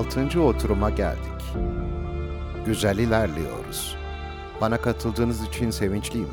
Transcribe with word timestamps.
Altıncı 0.00 0.42
oturuma 0.42 0.90
geldik. 0.90 1.42
Güzel 2.66 2.98
ilerliyoruz. 2.98 3.96
Bana 4.60 4.80
katıldığınız 4.80 5.48
için 5.48 5.70
sevinçliyim. 5.70 6.28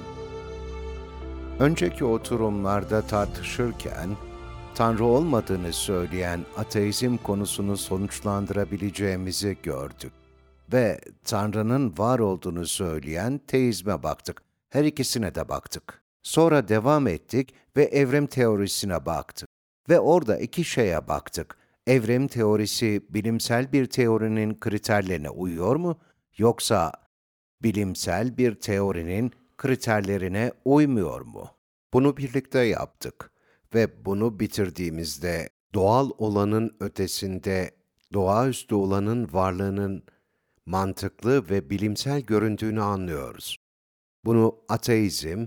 Önceki 1.60 2.06
oturumlarda 2.06 3.02
tartışırken, 3.02 4.10
Tanrı 4.76 5.06
olmadığını 5.06 5.74
söyleyen 5.74 6.46
ateizm 6.58 7.18
konusunu 7.18 7.78
sonuçlandırabileceğimizi 7.78 9.58
gördük. 9.64 10.14
Ve 10.74 11.00
Tanrı'nın 11.24 11.94
var 11.98 12.20
olduğunu 12.20 12.66
söyleyen 12.66 13.42
teizme 13.48 14.04
baktık. 14.04 14.42
Her 14.70 14.84
ikisine 14.84 15.36
de 15.36 15.50
baktık. 15.50 16.02
Sonra 16.24 16.68
devam 16.68 17.08
ettik 17.08 17.54
ve 17.78 17.84
evrim 17.84 18.28
teorisine 18.28 19.06
baktık. 19.06 19.50
Ve 19.90 20.00
orada 20.00 20.38
iki 20.38 20.64
şeye 20.64 21.08
baktık. 21.08 21.67
Evrim 21.88 22.28
teorisi 22.28 23.02
bilimsel 23.10 23.72
bir 23.74 23.86
teorinin 23.86 24.60
kriterlerine 24.60 25.30
uyuyor 25.30 25.76
mu? 25.76 26.00
Yoksa 26.38 26.92
bilimsel 27.64 28.38
bir 28.38 28.56
teorinin 28.56 29.32
kriterlerine 29.58 30.52
uymuyor 30.66 31.22
mu? 31.22 31.50
Bunu 31.94 32.18
birlikte 32.18 32.60
yaptık 32.60 33.32
ve 33.74 34.06
bunu 34.06 34.40
bitirdiğimizde 34.40 35.50
doğal 35.74 36.10
olanın 36.18 36.78
ötesinde 36.80 37.72
doğaüstü 38.14 38.76
olanın 38.76 39.34
varlığının 39.34 40.04
mantıklı 40.66 41.50
ve 41.50 41.70
bilimsel 41.70 42.22
göründüğünü 42.22 42.82
anlıyoruz. 42.82 43.58
Bunu 44.26 44.56
ateizm 44.70 45.46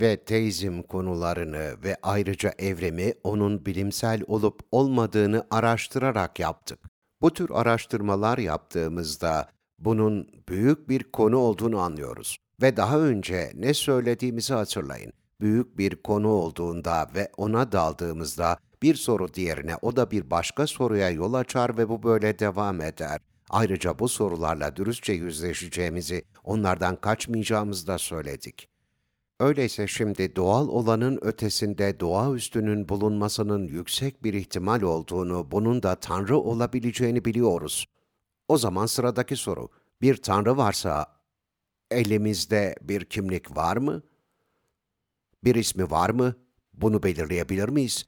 ve 0.00 0.16
teizm 0.16 0.82
konularını 0.82 1.74
ve 1.84 1.96
ayrıca 2.02 2.52
evrimi 2.58 3.12
onun 3.24 3.66
bilimsel 3.66 4.22
olup 4.26 4.60
olmadığını 4.72 5.46
araştırarak 5.50 6.40
yaptık. 6.40 6.78
Bu 7.22 7.32
tür 7.32 7.50
araştırmalar 7.50 8.38
yaptığımızda 8.38 9.48
bunun 9.78 10.28
büyük 10.48 10.88
bir 10.88 11.04
konu 11.04 11.36
olduğunu 11.36 11.78
anlıyoruz. 11.78 12.38
Ve 12.62 12.76
daha 12.76 13.00
önce 13.00 13.52
ne 13.54 13.74
söylediğimizi 13.74 14.54
hatırlayın. 14.54 15.12
Büyük 15.40 15.78
bir 15.78 15.96
konu 15.96 16.28
olduğunda 16.28 17.10
ve 17.14 17.28
ona 17.36 17.72
daldığımızda 17.72 18.58
bir 18.82 18.94
soru 18.94 19.34
diğerine 19.34 19.76
o 19.82 19.96
da 19.96 20.10
bir 20.10 20.30
başka 20.30 20.66
soruya 20.66 21.10
yol 21.10 21.34
açar 21.34 21.78
ve 21.78 21.88
bu 21.88 22.02
böyle 22.02 22.38
devam 22.38 22.80
eder. 22.80 23.20
Ayrıca 23.50 23.98
bu 23.98 24.08
sorularla 24.08 24.76
dürüstçe 24.76 25.12
yüzleşeceğimizi, 25.12 26.22
onlardan 26.44 26.96
kaçmayacağımızı 26.96 27.86
da 27.86 27.98
söyledik. 27.98 28.73
Öyleyse 29.44 29.86
şimdi 29.86 30.36
doğal 30.36 30.68
olanın 30.68 31.18
ötesinde 31.22 32.00
doğaüstünün 32.00 32.88
bulunmasının 32.88 33.68
yüksek 33.68 34.24
bir 34.24 34.34
ihtimal 34.34 34.82
olduğunu, 34.82 35.50
bunun 35.50 35.82
da 35.82 35.94
Tanrı 35.94 36.38
olabileceğini 36.38 37.24
biliyoruz. 37.24 37.86
O 38.48 38.58
zaman 38.58 38.86
sıradaki 38.86 39.36
soru, 39.36 39.68
bir 40.02 40.16
Tanrı 40.16 40.56
varsa 40.56 41.06
elimizde 41.90 42.74
bir 42.82 43.04
kimlik 43.04 43.56
var 43.56 43.76
mı? 43.76 44.02
Bir 45.44 45.54
ismi 45.54 45.90
var 45.90 46.10
mı? 46.10 46.34
Bunu 46.72 47.02
belirleyebilir 47.02 47.68
miyiz? 47.68 48.06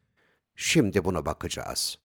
Şimdi 0.55 1.05
buna 1.05 1.27
bakacağız. 1.27 1.99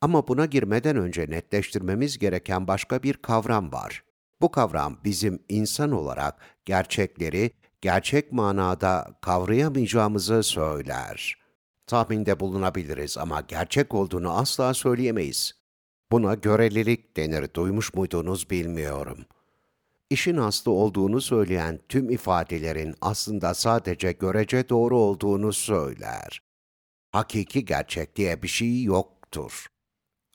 Ama 0.00 0.28
buna 0.28 0.46
girmeden 0.46 0.96
önce 0.96 1.26
netleştirmemiz 1.30 2.18
gereken 2.18 2.66
başka 2.66 3.02
bir 3.02 3.14
kavram 3.14 3.72
var. 3.72 4.04
Bu 4.40 4.50
kavram 4.50 4.98
bizim 5.04 5.42
insan 5.48 5.92
olarak 5.92 6.40
gerçekleri 6.64 7.50
gerçek 7.82 8.32
manada 8.32 9.18
kavrayamayacağımızı 9.20 10.42
söyler. 10.42 11.36
Tahminde 11.86 12.40
bulunabiliriz 12.40 13.18
ama 13.18 13.40
gerçek 13.40 13.94
olduğunu 13.94 14.38
asla 14.38 14.74
söyleyemeyiz. 14.74 15.52
Buna 16.12 16.34
görelilik 16.34 17.16
denir, 17.16 17.54
duymuş 17.54 17.94
muydunuz 17.94 18.50
bilmiyorum. 18.50 19.18
İşin 20.10 20.36
aslı 20.36 20.72
olduğunu 20.72 21.20
söyleyen 21.20 21.80
tüm 21.88 22.10
ifadelerin 22.10 22.94
aslında 23.00 23.54
sadece 23.54 24.12
görece 24.12 24.68
doğru 24.68 24.98
olduğunu 24.98 25.52
söyler. 25.52 26.42
Hakiki 27.12 27.64
gerçek 27.64 28.16
diye 28.16 28.42
bir 28.42 28.48
şey 28.48 28.82
yoktur. 28.82 29.66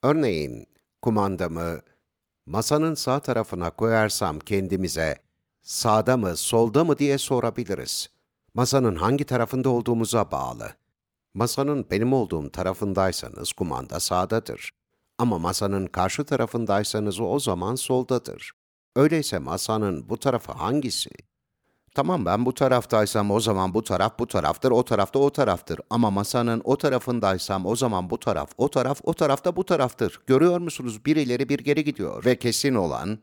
Örneğin, 0.03 0.67
kumandamı 1.01 1.79
masanın 2.45 2.93
sağ 2.93 3.19
tarafına 3.19 3.69
koyarsam 3.69 4.39
kendimize 4.39 5.26
sağda 5.67 6.17
mı, 6.17 6.37
solda 6.37 6.83
mı 6.83 6.97
diye 6.97 7.17
sorabiliriz. 7.17 8.09
Masanın 8.53 8.95
hangi 8.95 9.23
tarafında 9.23 9.69
olduğumuza 9.69 10.31
bağlı. 10.31 10.69
Masanın 11.33 11.85
benim 11.91 12.13
olduğum 12.13 12.51
tarafındaysanız 12.51 13.53
kumanda 13.53 13.99
sağdadır. 13.99 14.71
Ama 15.17 15.39
masanın 15.39 15.87
karşı 15.87 16.23
tarafındaysanız 16.23 17.19
o 17.19 17.39
zaman 17.39 17.75
soldadır. 17.75 18.51
Öyleyse 18.95 19.39
masanın 19.39 20.09
bu 20.09 20.17
tarafı 20.17 20.51
hangisi? 20.51 21.09
Tamam 21.95 22.25
ben 22.25 22.45
bu 22.45 22.53
taraftaysam 22.53 23.31
o 23.31 23.39
zaman 23.39 23.73
bu 23.73 23.83
taraf 23.83 24.19
bu 24.19 24.27
taraftır, 24.27 24.71
o 24.71 24.85
tarafta 24.85 25.19
o 25.19 25.29
taraftır. 25.29 25.79
Ama 25.89 26.11
masanın 26.11 26.61
o 26.63 26.77
tarafındaysam 26.77 27.65
o 27.65 27.75
zaman 27.75 28.09
bu 28.09 28.19
taraf, 28.19 28.51
o 28.57 28.69
taraf, 28.69 28.99
o 29.03 29.13
tarafta 29.13 29.55
bu 29.55 29.65
taraftır. 29.65 30.19
Görüyor 30.27 30.59
musunuz? 30.59 31.05
Bir 31.05 31.15
ileri 31.15 31.49
bir 31.49 31.59
geri 31.59 31.83
gidiyor. 31.83 32.25
Ve 32.25 32.39
kesin 32.39 32.75
olan 32.75 33.19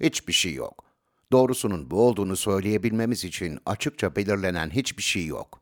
hiçbir 0.00 0.32
şey 0.32 0.54
yok. 0.54 0.87
Doğrusunun 1.32 1.90
bu 1.90 2.02
olduğunu 2.02 2.36
söyleyebilmemiz 2.36 3.24
için 3.24 3.58
açıkça 3.66 4.16
belirlenen 4.16 4.70
hiçbir 4.70 5.02
şey 5.02 5.26
yok. 5.26 5.60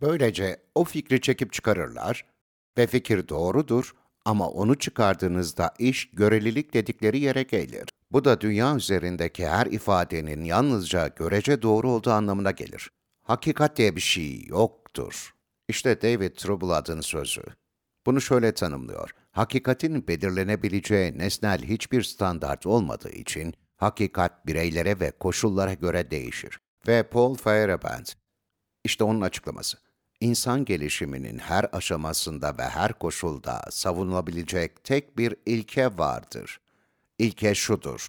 Böylece 0.00 0.62
o 0.74 0.84
fikri 0.84 1.20
çekip 1.20 1.52
çıkarırlar 1.52 2.24
ve 2.78 2.86
fikir 2.86 3.28
doğrudur 3.28 3.94
ama 4.24 4.48
onu 4.48 4.78
çıkardığınızda 4.78 5.74
iş 5.78 6.10
görelilik 6.10 6.74
dedikleri 6.74 7.18
yere 7.20 7.42
gelir. 7.42 7.88
Bu 8.10 8.24
da 8.24 8.40
dünya 8.40 8.76
üzerindeki 8.76 9.46
her 9.46 9.66
ifadenin 9.66 10.44
yalnızca 10.44 11.08
görece 11.08 11.62
doğru 11.62 11.90
olduğu 11.90 12.10
anlamına 12.10 12.50
gelir. 12.50 12.90
Hakikat 13.22 13.76
diye 13.76 13.96
bir 13.96 14.00
şey 14.00 14.44
yoktur. 14.46 15.34
İşte 15.68 16.02
David 16.02 16.34
Trueblood'ın 16.36 17.00
sözü. 17.00 17.42
Bunu 18.06 18.20
şöyle 18.20 18.54
tanımlıyor. 18.54 19.10
Hakikatin 19.30 20.08
belirlenebileceği 20.08 21.18
nesnel 21.18 21.62
hiçbir 21.62 22.02
standart 22.02 22.66
olmadığı 22.66 23.10
için 23.10 23.54
hakikat 23.78 24.46
bireylere 24.46 25.00
ve 25.00 25.10
koşullara 25.10 25.74
göre 25.74 26.10
değişir. 26.10 26.60
Ve 26.88 27.02
Paul 27.02 27.34
Feyerabend, 27.34 28.06
işte 28.84 29.04
onun 29.04 29.20
açıklaması. 29.20 29.78
İnsan 30.20 30.64
gelişiminin 30.64 31.38
her 31.38 31.66
aşamasında 31.72 32.58
ve 32.58 32.62
her 32.62 32.92
koşulda 32.92 33.62
savunulabilecek 33.70 34.84
tek 34.84 35.18
bir 35.18 35.36
ilke 35.46 35.98
vardır. 35.98 36.60
İlke 37.18 37.54
şudur. 37.54 38.08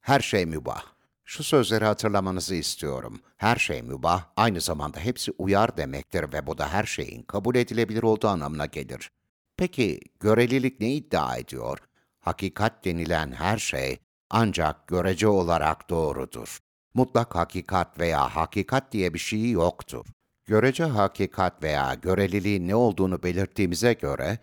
Her 0.00 0.20
şey 0.20 0.46
mübah. 0.46 0.84
Şu 1.24 1.42
sözleri 1.42 1.84
hatırlamanızı 1.84 2.54
istiyorum. 2.54 3.20
Her 3.36 3.56
şey 3.56 3.82
mübah, 3.82 4.24
aynı 4.36 4.60
zamanda 4.60 5.00
hepsi 5.00 5.32
uyar 5.38 5.76
demektir 5.76 6.32
ve 6.32 6.46
bu 6.46 6.58
da 6.58 6.72
her 6.72 6.84
şeyin 6.84 7.22
kabul 7.22 7.54
edilebilir 7.54 8.02
olduğu 8.02 8.28
anlamına 8.28 8.66
gelir. 8.66 9.10
Peki, 9.56 10.00
görelilik 10.20 10.80
ne 10.80 10.92
iddia 10.92 11.36
ediyor? 11.36 11.78
Hakikat 12.20 12.84
denilen 12.84 13.32
her 13.32 13.58
şey 13.58 13.98
ancak 14.30 14.86
görece 14.86 15.28
olarak 15.28 15.90
doğrudur. 15.90 16.58
Mutlak 16.94 17.34
hakikat 17.34 17.98
veya 17.98 18.36
hakikat 18.36 18.92
diye 18.92 19.14
bir 19.14 19.18
şey 19.18 19.50
yoktur. 19.50 20.06
Görece 20.46 20.84
hakikat 20.84 21.62
veya 21.62 21.94
göreliliğin 21.94 22.68
ne 22.68 22.74
olduğunu 22.74 23.22
belirttiğimize 23.22 23.92
göre, 23.92 24.38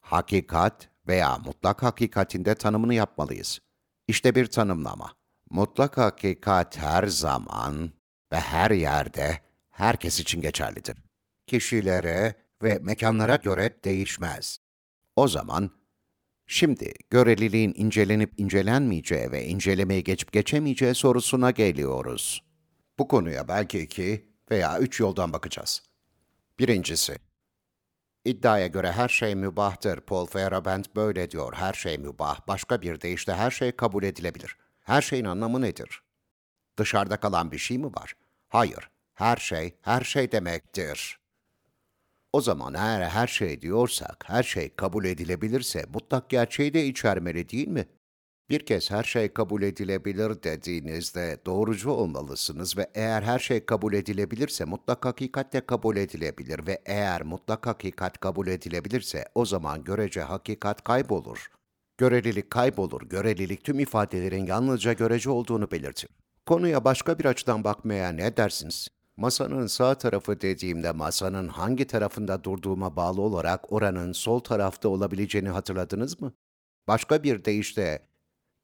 hakikat 0.00 0.88
veya 1.08 1.38
mutlak 1.38 1.82
hakikatinde 1.82 2.54
tanımını 2.54 2.94
yapmalıyız. 2.94 3.60
İşte 4.08 4.34
bir 4.34 4.46
tanımlama. 4.46 5.12
Mutlak 5.50 5.98
hakikat 5.98 6.78
her 6.78 7.06
zaman 7.06 7.90
ve 8.32 8.40
her 8.40 8.70
yerde 8.70 9.40
herkes 9.70 10.20
için 10.20 10.40
geçerlidir. 10.40 10.96
Kişilere 11.46 12.34
ve 12.62 12.78
mekanlara 12.78 13.36
göre 13.36 13.78
değişmez. 13.84 14.58
O 15.16 15.28
zaman 15.28 15.70
Şimdi 16.46 16.92
göreliliğin 17.10 17.74
incelenip 17.76 18.40
incelenmeyeceği 18.40 19.32
ve 19.32 19.44
incelemeye 19.44 20.00
geçip 20.00 20.32
geçemeyeceği 20.32 20.94
sorusuna 20.94 21.50
geliyoruz. 21.50 22.42
Bu 22.98 23.08
konuya 23.08 23.48
belki 23.48 23.78
iki 23.80 24.28
veya 24.50 24.78
üç 24.78 25.00
yoldan 25.00 25.32
bakacağız. 25.32 25.82
Birincisi, 26.58 27.16
iddiaya 28.24 28.66
göre 28.66 28.92
her 28.92 29.08
şey 29.08 29.34
mübahtır. 29.34 30.00
Paul 30.00 30.26
Feyerabend 30.26 30.84
böyle 30.96 31.30
diyor, 31.30 31.54
her 31.54 31.72
şey 31.72 31.98
mübah. 31.98 32.48
Başka 32.48 32.82
bir 32.82 33.00
deyişle 33.00 33.34
her 33.34 33.50
şey 33.50 33.72
kabul 33.72 34.02
edilebilir. 34.02 34.56
Her 34.80 35.02
şeyin 35.02 35.24
anlamı 35.24 35.60
nedir? 35.60 36.02
Dışarıda 36.78 37.16
kalan 37.16 37.52
bir 37.52 37.58
şey 37.58 37.78
mi 37.78 37.86
var? 37.86 38.12
Hayır, 38.48 38.90
her 39.14 39.36
şey, 39.36 39.76
her 39.82 40.00
şey 40.00 40.32
demektir. 40.32 41.18
O 42.32 42.40
zaman 42.40 42.74
eğer 42.74 43.08
her 43.08 43.26
şey 43.26 43.62
diyorsak, 43.62 44.24
her 44.26 44.42
şey 44.42 44.74
kabul 44.74 45.04
edilebilirse 45.04 45.84
mutlak 45.92 46.30
gerçeği 46.30 46.74
de 46.74 46.86
içermeli 46.86 47.48
değil 47.48 47.68
mi? 47.68 47.86
Bir 48.50 48.66
kez 48.66 48.90
her 48.90 49.02
şey 49.04 49.28
kabul 49.28 49.62
edilebilir 49.62 50.42
dediğinizde 50.42 51.38
doğrucu 51.46 51.90
olmalısınız 51.90 52.76
ve 52.76 52.90
eğer 52.94 53.22
her 53.22 53.38
şey 53.38 53.64
kabul 53.66 53.92
edilebilirse 53.92 54.64
mutlak 54.64 55.04
hakikat 55.04 55.52
de 55.52 55.66
kabul 55.66 55.96
edilebilir 55.96 56.66
ve 56.66 56.82
eğer 56.86 57.22
mutlak 57.22 57.66
hakikat 57.66 58.20
kabul 58.20 58.46
edilebilirse 58.46 59.24
o 59.34 59.44
zaman 59.44 59.84
görece 59.84 60.20
hakikat 60.20 60.84
kaybolur. 60.84 61.50
Görelilik 61.98 62.50
kaybolur, 62.50 63.02
görelilik 63.02 63.64
tüm 63.64 63.80
ifadelerin 63.80 64.46
yalnızca 64.46 64.92
görece 64.92 65.30
olduğunu 65.30 65.70
belirtir. 65.70 66.10
Konuya 66.46 66.84
başka 66.84 67.18
bir 67.18 67.24
açıdan 67.24 67.64
bakmaya 67.64 68.08
ne 68.08 68.36
dersiniz? 68.36 68.88
Masanın 69.16 69.66
sağ 69.66 69.94
tarafı 69.94 70.40
dediğimde 70.40 70.92
masanın 70.92 71.48
hangi 71.48 71.86
tarafında 71.86 72.44
durduğuma 72.44 72.96
bağlı 72.96 73.20
olarak 73.20 73.72
oranın 73.72 74.12
sol 74.12 74.40
tarafta 74.40 74.88
olabileceğini 74.88 75.48
hatırladınız 75.48 76.20
mı? 76.20 76.32
Başka 76.88 77.22
bir 77.22 77.44
deyişle 77.44 78.02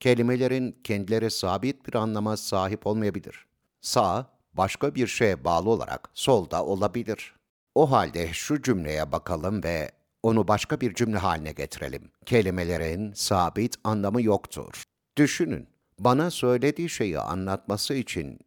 kelimelerin 0.00 0.80
kendileri 0.84 1.30
sabit 1.30 1.86
bir 1.86 1.94
anlama 1.94 2.36
sahip 2.36 2.86
olmayabilir. 2.86 3.46
Sağ, 3.80 4.26
başka 4.54 4.94
bir 4.94 5.06
şeye 5.06 5.44
bağlı 5.44 5.70
olarak 5.70 6.10
solda 6.14 6.64
olabilir. 6.64 7.34
O 7.74 7.90
halde 7.90 8.32
şu 8.32 8.62
cümleye 8.62 9.12
bakalım 9.12 9.62
ve 9.62 9.90
onu 10.22 10.48
başka 10.48 10.80
bir 10.80 10.94
cümle 10.94 11.18
haline 11.18 11.52
getirelim. 11.52 12.10
Kelimelerin 12.26 13.12
sabit 13.12 13.76
anlamı 13.84 14.22
yoktur. 14.22 14.82
Düşünün, 15.16 15.68
bana 15.98 16.30
söylediği 16.30 16.88
şeyi 16.88 17.18
anlatması 17.18 17.94
için 17.94 18.38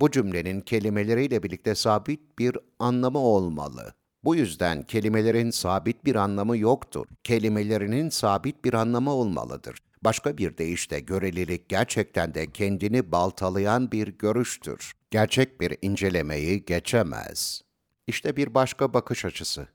bu 0.00 0.10
cümlenin 0.10 0.60
kelimeleriyle 0.60 1.42
birlikte 1.42 1.74
sabit 1.74 2.38
bir 2.38 2.56
anlamı 2.78 3.18
olmalı. 3.18 3.94
Bu 4.24 4.36
yüzden 4.36 4.82
kelimelerin 4.82 5.50
sabit 5.50 6.04
bir 6.04 6.14
anlamı 6.14 6.58
yoktur. 6.58 7.06
Kelimelerinin 7.24 8.08
sabit 8.08 8.64
bir 8.64 8.74
anlamı 8.74 9.12
olmalıdır. 9.12 9.78
Başka 10.02 10.38
bir 10.38 10.58
deyişle 10.58 11.00
görelilik 11.00 11.68
gerçekten 11.68 12.34
de 12.34 12.52
kendini 12.52 13.12
baltalayan 13.12 13.92
bir 13.92 14.08
görüştür. 14.08 14.92
Gerçek 15.10 15.60
bir 15.60 15.78
incelemeyi 15.82 16.64
geçemez. 16.64 17.62
İşte 18.06 18.36
bir 18.36 18.54
başka 18.54 18.94
bakış 18.94 19.24
açısı. 19.24 19.68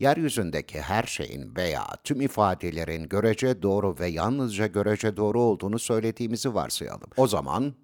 Yeryüzündeki 0.00 0.80
her 0.80 1.02
şeyin 1.02 1.56
veya 1.56 1.86
tüm 2.04 2.20
ifadelerin 2.20 3.08
görece 3.08 3.62
doğru 3.62 3.98
ve 4.00 4.08
yalnızca 4.08 4.66
görece 4.66 5.16
doğru 5.16 5.40
olduğunu 5.40 5.78
söylediğimizi 5.78 6.54
varsayalım. 6.54 7.10
O 7.16 7.26
zaman 7.26 7.74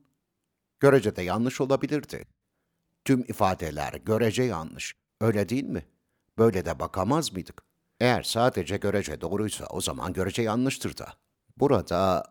görece 0.80 1.16
de 1.16 1.22
yanlış 1.22 1.60
olabilirdi. 1.60 2.24
Tüm 3.04 3.20
ifadeler 3.20 3.92
görece 4.04 4.42
yanlış. 4.42 4.94
Öyle 5.20 5.48
değil 5.48 5.64
mi? 5.64 5.86
Böyle 6.38 6.64
de 6.64 6.78
bakamaz 6.78 7.32
mıydık? 7.32 7.62
Eğer 8.00 8.22
sadece 8.22 8.76
görece 8.76 9.20
doğruysa 9.20 9.66
o 9.66 9.80
zaman 9.80 10.12
görece 10.12 10.42
yanlıştır 10.42 10.96
da. 10.96 11.06
Burada 11.56 12.24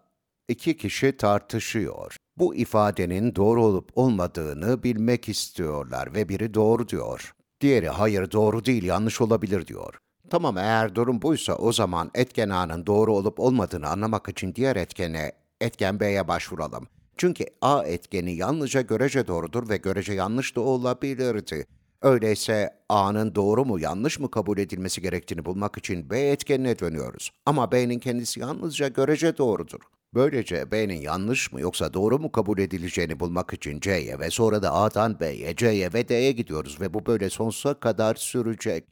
iki 0.48 0.78
kişi 0.78 1.18
tartışıyor. 1.18 2.16
Bu 2.38 2.56
ifadenin 2.56 3.36
doğru 3.36 3.66
olup 3.66 3.98
olmadığını 3.98 4.84
bilmek 4.84 5.30
istiyorlar 5.30 6.14
ve 6.14 6.30
biri 6.30 6.54
doğru 6.54 6.90
diyor. 6.90 7.34
Diğeri 7.62 7.90
hayır 7.90 8.32
doğru 8.32 8.66
değil 8.66 8.84
yanlış 8.84 9.22
olabilir 9.22 9.68
diyor. 9.68 9.98
Tamam 10.30 10.58
eğer 10.58 10.96
durum 10.96 11.22
buysa 11.22 11.56
o 11.56 11.74
zaman 11.74 12.12
etken 12.14 12.50
A'nın 12.50 12.86
doğru 12.86 13.16
olup 13.16 13.40
olmadığını 13.40 13.88
anlamak 13.88 14.30
için 14.30 14.56
diğer 14.56 14.76
etkene, 14.76 15.32
etken 15.62 16.00
B'ye 16.00 16.28
başvuralım. 16.28 16.88
Çünkü 17.18 17.46
A 17.62 17.84
etkeni 17.84 18.36
yalnızca 18.36 18.82
görece 18.82 19.28
doğrudur 19.28 19.70
ve 19.70 19.78
görece 19.78 20.14
yanlış 20.14 20.56
da 20.56 20.62
olabilirdi. 20.62 21.66
Öyleyse 22.02 22.70
A'nın 22.90 23.36
doğru 23.36 23.66
mu 23.66 23.80
yanlış 23.80 24.20
mı 24.20 24.32
kabul 24.32 24.58
edilmesi 24.58 25.02
gerektiğini 25.02 25.46
bulmak 25.46 25.78
için 25.78 26.10
B 26.10 26.20
etkenine 26.20 26.80
dönüyoruz. 26.80 27.32
Ama 27.46 27.72
B'nin 27.72 28.00
kendisi 28.00 28.40
yalnızca 28.40 28.88
görece 28.88 29.38
doğrudur. 29.38 29.80
Böylece 30.14 30.72
B'nin 30.72 31.02
yanlış 31.02 31.52
mı 31.52 31.62
yoksa 31.62 31.94
doğru 31.94 32.20
mu 32.20 32.32
kabul 32.32 32.58
edileceğini 32.58 33.20
bulmak 33.20 33.54
için 33.54 33.80
C'ye 33.80 34.20
ve 34.20 34.30
sonra 34.30 34.62
da 34.62 34.74
A'dan 34.74 35.20
B'ye, 35.20 35.56
C'ye 35.56 35.94
ve 35.94 36.08
D'ye 36.08 36.32
gidiyoruz 36.32 36.82
ve 36.82 36.94
bu 36.94 37.06
böyle 37.06 37.30
sonsuza 37.30 37.74
kadar 37.74 38.16
sürecek. 38.16 38.84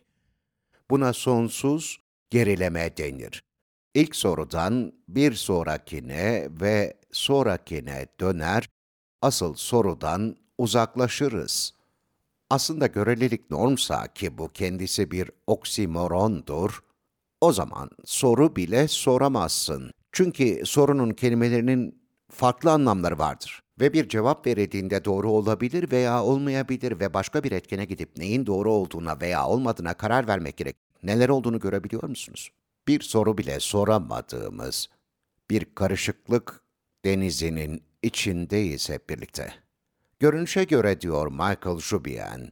Buna 0.91 1.13
sonsuz 1.13 1.99
gerileme 2.29 2.97
denir. 2.97 3.43
İlk 3.93 4.15
sorudan 4.15 4.93
bir 5.07 5.33
sonrakine 5.33 6.47
ve 6.61 6.93
sonrakine 7.15 8.05
döner, 8.19 8.69
asıl 9.21 9.53
sorudan 9.55 10.35
uzaklaşırız. 10.57 11.73
Aslında 12.49 12.87
görelilik 12.87 13.51
normsa 13.51 14.07
ki 14.07 14.37
bu 14.37 14.49
kendisi 14.49 15.11
bir 15.11 15.31
oksimorondur, 15.47 16.83
o 17.41 17.53
zaman 17.53 17.89
soru 18.05 18.55
bile 18.55 18.87
soramazsın. 18.87 19.91
Çünkü 20.11 20.61
sorunun 20.65 21.09
kelimelerinin 21.09 22.01
farklı 22.29 22.71
anlamları 22.71 23.17
vardır. 23.17 23.61
Ve 23.79 23.93
bir 23.93 24.09
cevap 24.09 24.47
verildiğinde 24.47 25.05
doğru 25.05 25.31
olabilir 25.31 25.91
veya 25.91 26.23
olmayabilir 26.23 26.99
ve 26.99 27.13
başka 27.13 27.43
bir 27.43 27.51
etkene 27.51 27.85
gidip 27.85 28.17
neyin 28.17 28.45
doğru 28.45 28.71
olduğuna 28.71 29.21
veya 29.21 29.47
olmadığına 29.47 29.93
karar 29.93 30.27
vermek 30.27 30.57
gerek. 30.57 30.75
Neler 31.03 31.29
olduğunu 31.29 31.59
görebiliyor 31.59 32.03
musunuz? 32.03 32.49
Bir 32.87 33.01
soru 33.01 33.37
bile 33.37 33.59
soramadığımız 33.59 34.87
bir 35.49 35.65
karışıklık 35.75 36.64
denizinin 37.05 37.83
içindeyiz 38.03 38.89
hep 38.89 39.09
birlikte. 39.09 39.53
Görünüşe 40.19 40.63
göre 40.63 41.01
diyor 41.01 41.27
Michael 41.27 41.79
Jubian, 41.79 42.51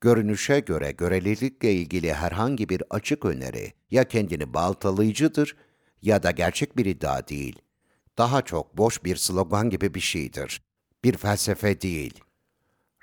görünüşe 0.00 0.60
göre 0.60 0.90
görelilikle 0.92 1.72
ilgili 1.72 2.14
herhangi 2.14 2.68
bir 2.68 2.82
açık 2.90 3.24
öneri 3.24 3.72
ya 3.90 4.04
kendini 4.04 4.54
baltalayıcıdır 4.54 5.56
ya 6.02 6.22
da 6.22 6.30
gerçek 6.30 6.76
bir 6.76 6.86
iddia 6.86 7.28
değil. 7.28 7.58
Daha 8.18 8.42
çok 8.42 8.78
boş 8.78 9.04
bir 9.04 9.16
slogan 9.16 9.70
gibi 9.70 9.94
bir 9.94 10.00
şeydir. 10.00 10.62
Bir 11.04 11.16
felsefe 11.16 11.80
değil. 11.80 12.20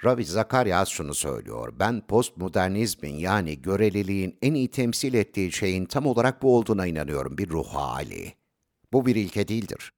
Ravi 0.05 0.25
Zakaryas 0.25 0.89
şunu 0.89 1.13
söylüyor. 1.13 1.73
Ben 1.79 2.07
postmodernizmin 2.07 3.15
yani 3.15 3.61
göreliliğin 3.61 4.37
en 4.41 4.53
iyi 4.53 4.71
temsil 4.71 5.13
ettiği 5.13 5.51
şeyin 5.51 5.85
tam 5.85 6.05
olarak 6.05 6.41
bu 6.41 6.57
olduğuna 6.57 6.87
inanıyorum. 6.87 7.37
Bir 7.37 7.49
ruh 7.49 7.67
hali. 7.67 8.33
Bu 8.93 9.05
bir 9.05 9.15
ilke 9.15 9.47
değildir. 9.47 9.93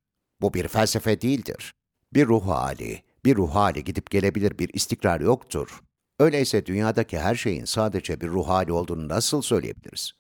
Bu 0.46 0.54
bir 0.54 0.68
felsefe 0.68 1.22
değildir. 1.22 1.74
Bir 2.14 2.28
ruh 2.28 2.48
hali. 2.48 3.04
Bir 3.26 3.36
ruh 3.36 3.56
hali 3.56 3.84
gidip 3.84 4.12
gelebilir 4.12 4.60
bir 4.60 4.70
istikrar 4.74 5.22
yoktur. 5.22 5.82
Öyleyse 6.20 6.66
dünyadaki 6.66 7.20
her 7.20 7.36
şeyin 7.36 7.66
sadece 7.66 8.22
bir 8.22 8.28
ruh 8.28 8.48
hali 8.48 8.72
olduğunu 8.72 9.08
nasıl 9.08 9.42
söyleyebiliriz? 9.42 10.12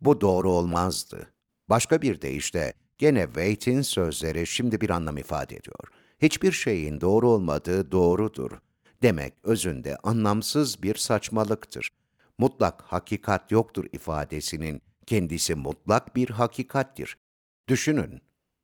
Bu 0.00 0.20
doğru 0.20 0.50
olmazdı. 0.50 1.32
Başka 1.68 2.02
bir 2.02 2.20
deyişle 2.20 2.72
gene 2.98 3.24
Waite'in 3.24 3.82
sözleri 3.82 4.46
şimdi 4.46 4.80
bir 4.80 4.90
anlam 4.90 5.16
ifade 5.16 5.56
ediyor. 5.56 5.88
Hiçbir 6.22 6.52
şeyin 6.52 7.00
doğru 7.00 7.28
olmadığı 7.28 7.92
doğrudur. 7.92 8.50
Demek 9.02 9.34
özünde 9.42 9.96
anlamsız 9.96 10.82
bir 10.82 10.94
saçmalıktır. 10.94 11.90
Mutlak 12.38 12.82
hakikat 12.82 13.52
yoktur 13.52 13.84
ifadesinin 13.92 14.82
kendisi 15.06 15.54
mutlak 15.54 16.16
bir 16.16 16.30
hakikattir. 16.30 17.16
Düşünün, 17.68 18.20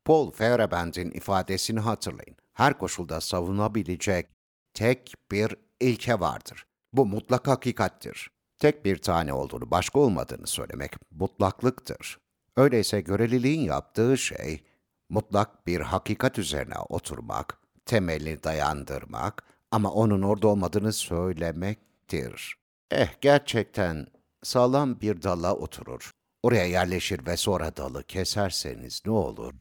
Paul 0.07 0.31
Feyerabend'in 0.31 1.11
ifadesini 1.11 1.79
hatırlayın. 1.79 2.35
Her 2.53 2.77
koşulda 2.77 3.21
savunabilecek 3.21 4.27
tek 4.73 5.13
bir 5.31 5.55
ilke 5.79 6.19
vardır. 6.19 6.65
Bu 6.93 7.05
mutlak 7.05 7.47
hakikattir. 7.47 8.31
Tek 8.59 8.85
bir 8.85 8.97
tane 8.97 9.33
olduğunu, 9.33 9.71
başka 9.71 9.99
olmadığını 9.99 10.47
söylemek 10.47 10.95
mutlaklıktır. 11.11 12.17
Öyleyse 12.57 13.01
göreliliğin 13.01 13.61
yaptığı 13.61 14.17
şey, 14.17 14.63
mutlak 15.09 15.67
bir 15.67 15.81
hakikat 15.81 16.39
üzerine 16.39 16.79
oturmak, 16.89 17.61
temelini 17.85 18.43
dayandırmak 18.43 19.43
ama 19.71 19.91
onun 19.91 20.21
orada 20.21 20.47
olmadığını 20.47 20.93
söylemektir. 20.93 22.55
Eh 22.91 23.09
gerçekten 23.21 24.07
sağlam 24.43 25.01
bir 25.01 25.21
dala 25.21 25.55
oturur. 25.55 26.11
Oraya 26.43 26.65
yerleşir 26.65 27.25
ve 27.25 27.37
sonra 27.37 27.77
dalı 27.77 28.03
keserseniz 28.03 29.01
ne 29.05 29.11
olur? 29.11 29.53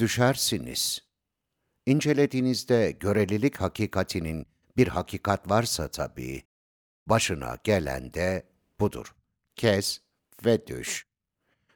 Düşersiniz. 0.00 1.02
İncelediğinizde 1.86 2.90
görelilik 3.00 3.56
hakikatinin 3.56 4.46
bir 4.76 4.88
hakikat 4.88 5.50
varsa 5.50 5.88
tabii, 5.88 6.42
başına 7.06 7.58
gelen 7.64 8.14
de 8.14 8.46
budur. 8.80 9.14
Kes 9.56 10.00
ve 10.44 10.66
düş. 10.66 11.06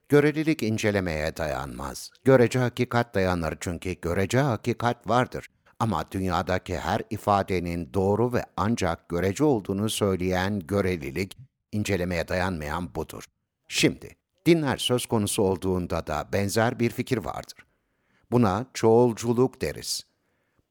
Görelilik 0.08 0.62
incelemeye 0.62 1.36
dayanmaz. 1.36 2.10
Görece 2.24 2.58
hakikat 2.58 3.14
dayanır 3.14 3.56
çünkü 3.60 4.00
görece 4.00 4.38
hakikat 4.38 5.08
vardır. 5.08 5.48
Ama 5.78 6.10
dünyadaki 6.10 6.78
her 6.78 7.02
ifadenin 7.10 7.94
doğru 7.94 8.32
ve 8.32 8.44
ancak 8.56 9.08
görece 9.08 9.44
olduğunu 9.44 9.90
söyleyen 9.90 10.60
görelilik, 10.60 11.38
incelemeye 11.72 12.28
dayanmayan 12.28 12.94
budur. 12.94 13.24
Şimdi, 13.68 14.16
dinler 14.46 14.76
söz 14.76 15.06
konusu 15.06 15.42
olduğunda 15.42 16.06
da 16.06 16.28
benzer 16.32 16.80
bir 16.80 16.90
fikir 16.90 17.18
vardır. 17.18 17.64
Buna 18.30 18.66
çoğulculuk 18.74 19.60
deriz. 19.60 20.06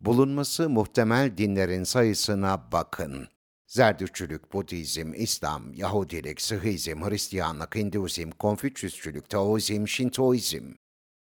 Bulunması 0.01 0.69
muhtemel 0.69 1.37
dinlerin 1.37 1.83
sayısına 1.83 2.71
bakın. 2.71 3.27
Zerdüşçülük, 3.67 4.53
Budizm, 4.53 5.13
İslam, 5.13 5.73
Yahudilik, 5.73 6.41
Sıhizm, 6.41 7.09
Hristiyanlık, 7.09 7.75
Hinduizm, 7.75 8.31
Konfüçyüsçülük, 8.31 9.29
Taoizm, 9.29 9.87
Şintoizm. 9.87 10.73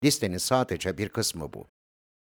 Listenin 0.03 0.37
sadece 0.37 0.97
bir 0.97 1.09
kısmı 1.09 1.53
bu. 1.53 1.67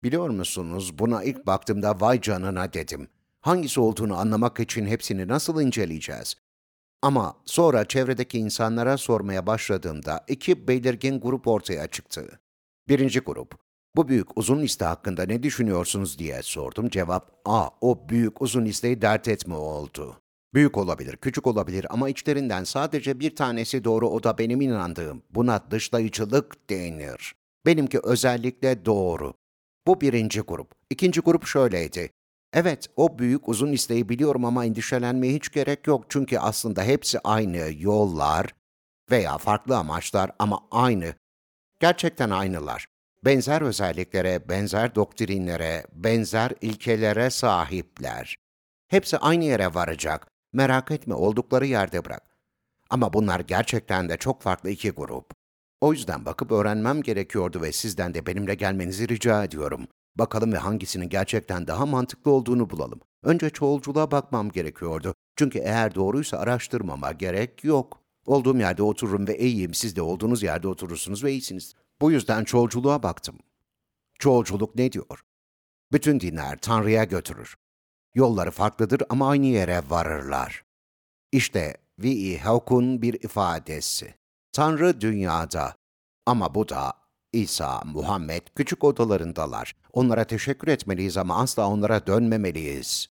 Biliyor 0.03 0.29
musunuz 0.29 0.99
buna 0.99 1.23
ilk 1.23 1.47
baktığımda 1.47 2.01
vay 2.01 2.21
canına 2.21 2.73
dedim. 2.73 3.07
Hangisi 3.41 3.79
olduğunu 3.79 4.17
anlamak 4.17 4.59
için 4.59 4.85
hepsini 4.85 5.27
nasıl 5.27 5.61
inceleyeceğiz? 5.61 6.35
Ama 7.01 7.35
sonra 7.45 7.85
çevredeki 7.85 8.39
insanlara 8.39 8.97
sormaya 8.97 9.47
başladığımda 9.47 10.25
iki 10.27 10.67
belirgin 10.67 11.19
grup 11.19 11.47
ortaya 11.47 11.87
çıktı. 11.87 12.39
Birinci 12.89 13.19
grup. 13.19 13.66
Bu 13.97 14.07
büyük 14.07 14.37
uzun 14.37 14.61
liste 14.61 14.85
hakkında 14.85 15.25
ne 15.25 15.43
düşünüyorsunuz 15.43 16.19
diye 16.19 16.41
sordum. 16.43 16.89
Cevap, 16.89 17.31
a 17.45 17.69
o 17.81 18.09
büyük 18.09 18.41
uzun 18.41 18.65
listeyi 18.65 19.01
dert 19.01 19.27
etme 19.27 19.55
oldu. 19.55 20.21
Büyük 20.53 20.77
olabilir, 20.77 21.17
küçük 21.17 21.47
olabilir 21.47 21.87
ama 21.89 22.09
içlerinden 22.09 22.63
sadece 22.63 23.19
bir 23.19 23.35
tanesi 23.35 23.83
doğru 23.83 24.09
o 24.09 24.23
da 24.23 24.37
benim 24.37 24.61
inandığım. 24.61 25.23
Buna 25.29 25.71
dışlayıcılık 25.71 26.69
denir. 26.69 27.35
Benimki 27.65 27.99
özellikle 28.03 28.85
doğru. 28.85 29.33
Bu 29.87 30.01
birinci 30.01 30.41
grup. 30.41 30.71
İkinci 30.89 31.21
grup 31.21 31.45
şöyleydi. 31.45 32.09
Evet, 32.53 32.87
o 32.95 33.19
büyük 33.19 33.49
uzun 33.49 33.71
listeyi 33.71 34.09
biliyorum 34.09 34.45
ama 34.45 34.65
endişelenmeye 34.65 35.33
hiç 35.33 35.49
gerek 35.49 35.87
yok 35.87 36.05
çünkü 36.09 36.37
aslında 36.37 36.83
hepsi 36.83 37.19
aynı 37.19 37.69
yollar 37.79 38.55
veya 39.11 39.37
farklı 39.37 39.77
amaçlar 39.77 40.31
ama 40.39 40.59
aynı. 40.71 41.13
Gerçekten 41.79 42.29
aynılar. 42.29 42.96
Benzer 43.25 43.61
özelliklere, 43.61 44.49
benzer 44.49 44.95
doktrinlere, 44.95 45.85
benzer 45.93 46.51
ilkelere 46.61 47.29
sahipler. 47.29 48.35
Hepsi 48.87 49.17
aynı 49.17 49.43
yere 49.43 49.73
varacak. 49.73 50.27
Merak 50.53 50.91
etme, 50.91 51.13
oldukları 51.13 51.65
yerde 51.65 52.05
bırak. 52.05 52.23
Ama 52.89 53.13
bunlar 53.13 53.39
gerçekten 53.39 54.09
de 54.09 54.17
çok 54.17 54.41
farklı 54.41 54.69
iki 54.69 54.91
grup. 54.91 55.31
O 55.81 55.93
yüzden 55.93 56.25
bakıp 56.25 56.51
öğrenmem 56.51 57.01
gerekiyordu 57.01 57.61
ve 57.61 57.71
sizden 57.71 58.13
de 58.13 58.25
benimle 58.25 58.55
gelmenizi 58.55 59.07
rica 59.07 59.43
ediyorum. 59.43 59.87
Bakalım 60.15 60.53
ve 60.53 60.57
hangisinin 60.57 61.09
gerçekten 61.09 61.67
daha 61.67 61.85
mantıklı 61.85 62.31
olduğunu 62.31 62.69
bulalım. 62.69 62.99
Önce 63.23 63.49
çoğulculuğa 63.49 64.11
bakmam 64.11 64.49
gerekiyordu. 64.49 65.15
Çünkü 65.35 65.59
eğer 65.59 65.95
doğruysa 65.95 66.37
araştırmama 66.37 67.11
gerek 67.11 67.63
yok. 67.63 68.01
Olduğum 68.25 68.57
yerde 68.57 68.83
otururum 68.83 69.27
ve 69.27 69.37
iyiyim, 69.37 69.73
siz 69.73 69.95
de 69.95 70.01
olduğunuz 70.01 70.43
yerde 70.43 70.67
oturursunuz 70.67 71.23
ve 71.23 71.31
iyisiniz. 71.31 71.73
Bu 72.01 72.11
yüzden 72.11 72.43
çoğulculuğa 72.43 73.03
baktım. 73.03 73.39
Çoğulculuk 74.19 74.75
ne 74.75 74.91
diyor? 74.91 75.23
Bütün 75.91 76.19
dinler 76.19 76.57
Tanrı'ya 76.61 77.03
götürür. 77.03 77.55
Yolları 78.15 78.51
farklıdır 78.51 79.01
ama 79.09 79.29
aynı 79.29 79.45
yere 79.45 79.81
varırlar. 79.89 80.65
İşte 81.31 81.77
Vi 81.99 82.37
Hauk'un 82.37 83.01
bir 83.01 83.13
ifadesi. 83.13 84.15
Tanrı 84.51 85.01
dünyada 85.01 85.75
ama 86.25 86.55
bu 86.55 86.69
da 86.69 86.93
İsa, 87.33 87.81
Muhammed 87.85 88.41
küçük 88.55 88.83
odalarındalar. 88.83 89.75
Onlara 89.93 90.23
teşekkür 90.23 90.67
etmeliyiz 90.67 91.17
ama 91.17 91.41
asla 91.41 91.67
onlara 91.67 92.07
dönmemeliyiz. 92.07 93.07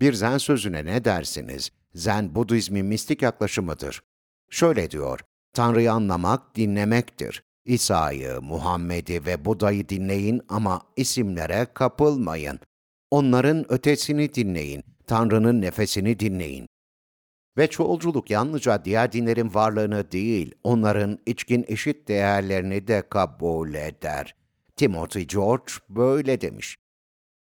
Bir 0.00 0.12
zen 0.12 0.38
sözüne 0.38 0.84
ne 0.84 1.04
dersiniz? 1.04 1.70
Zen 1.94 2.34
Budizmin 2.34 2.86
mistik 2.86 3.22
yaklaşımıdır. 3.22 4.02
Şöyle 4.50 4.90
diyor, 4.90 5.20
Tanrı'yı 5.52 5.92
anlamak 5.92 6.56
dinlemektir. 6.56 7.42
İsa'yı, 7.68 8.40
Muhammed'i 8.42 9.26
ve 9.26 9.44
Buda'yı 9.44 9.88
dinleyin 9.88 10.42
ama 10.48 10.82
isimlere 10.96 11.66
kapılmayın. 11.74 12.60
Onların 13.10 13.72
ötesini 13.72 14.34
dinleyin, 14.34 14.84
Tanrı'nın 15.06 15.60
nefesini 15.60 16.20
dinleyin. 16.20 16.66
Ve 17.58 17.66
çoğulculuk 17.66 18.30
yalnızca 18.30 18.84
diğer 18.84 19.12
dinlerin 19.12 19.54
varlığını 19.54 20.12
değil, 20.12 20.54
onların 20.64 21.18
içkin 21.26 21.64
eşit 21.68 22.08
değerlerini 22.08 22.88
de 22.88 23.02
kabul 23.10 23.74
eder. 23.74 24.34
Timothy 24.76 25.26
George 25.26 25.72
böyle 25.88 26.40
demiş. 26.40 26.76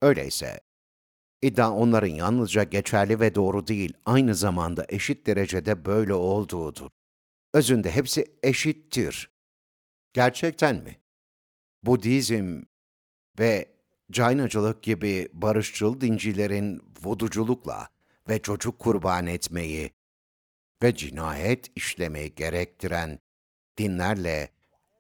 Öyleyse, 0.02 0.60
iddia 1.42 1.72
onların 1.72 2.08
yalnızca 2.08 2.64
geçerli 2.64 3.20
ve 3.20 3.36
doğru 3.36 3.68
değil, 3.68 3.94
aynı 4.06 4.36
zamanda 4.36 4.86
eşit 4.90 5.28
derecede 5.28 5.86
böyle 5.86 6.14
olduğudur. 6.14 6.90
Özünde 7.54 7.92
hepsi 7.92 8.26
eşittir. 8.44 9.32
Gerçekten 10.14 10.76
mi? 10.76 11.00
Budizm 11.84 12.62
ve 13.40 13.72
Caynacılık 14.12 14.84
gibi 14.84 15.30
barışçıl 15.34 16.02
dincilerin 16.02 16.82
vuduculukla 17.04 17.88
ve 18.30 18.42
çocuk 18.42 18.80
kurban 18.80 19.28
etmeyi 19.28 19.92
ve 20.84 20.96
cinayet 20.96 21.72
işlemeyi 21.76 22.36
gerektiren 22.36 23.20
dinlerle 23.78 24.50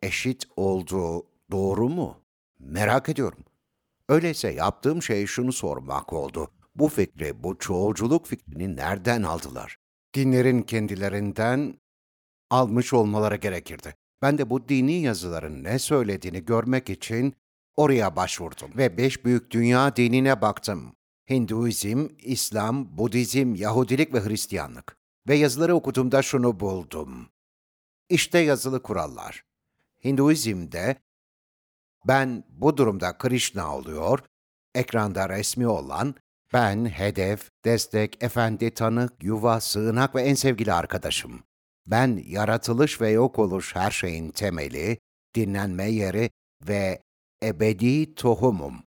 eşit 0.02 0.46
olduğu 0.56 1.28
doğru 1.52 1.90
mu? 1.90 2.22
Merak 2.60 3.10
ediyorum. 3.10 3.46
Öyleyse 4.10 4.52
yaptığım 4.54 5.04
şey 5.04 5.26
şunu 5.26 5.54
sormak 5.54 6.14
oldu. 6.14 6.52
Bu 6.76 6.90
fikri, 6.90 7.44
bu 7.44 7.58
çoğulculuk 7.60 8.28
fikrini 8.28 8.76
nereden 8.76 9.24
aldılar? 9.24 9.78
Dinlerin 10.14 10.62
kendilerinden 10.62 11.80
almış 12.50 12.94
olmaları 12.94 13.36
gerekirdi. 13.36 13.96
Ben 14.22 14.38
de 14.38 14.50
bu 14.50 14.70
dini 14.70 15.02
yazıların 15.02 15.64
ne 15.64 15.80
söylediğini 15.80 16.46
görmek 16.46 16.90
için 16.90 17.34
oraya 17.76 18.16
başvurdum 18.16 18.72
ve 18.78 18.98
beş 18.98 19.26
büyük 19.26 19.52
dünya 19.52 19.96
dinine 19.96 20.42
baktım. 20.42 20.96
Hinduizm, 21.30 22.08
İslam, 22.20 22.98
Budizm, 22.98 23.56
Yahudilik 23.56 24.14
ve 24.14 24.26
Hristiyanlık. 24.26 24.98
Ve 25.28 25.36
yazıları 25.36 25.76
okuduğumda 25.76 26.22
şunu 26.22 26.60
buldum. 26.60 27.30
İşte 28.10 28.40
yazılı 28.40 28.84
kurallar. 28.84 29.46
Hinduizm'de 30.04 30.96
ben 32.08 32.44
bu 32.50 32.78
durumda 32.78 33.18
Krishna 33.18 33.76
oluyor, 33.76 34.20
ekranda 34.76 35.30
resmi 35.30 35.68
olan 35.68 36.16
ben 36.54 36.86
hedef, 36.86 37.52
destek, 37.66 38.24
efendi, 38.24 38.74
tanık, 38.74 39.24
yuva, 39.24 39.60
sığınak 39.62 40.16
ve 40.16 40.22
en 40.22 40.34
sevgili 40.34 40.74
arkadaşım. 40.74 41.44
Ben 41.88 42.24
yaratılış 42.26 43.02
ve 43.02 43.10
yok 43.10 43.40
oluş 43.40 43.76
her 43.76 43.92
şeyin 43.92 44.32
temeli, 44.32 44.98
dinlenme 45.36 45.92
yeri 45.92 46.30
ve 46.68 47.02
ebedi 47.44 48.16
tohumum. 48.16 48.84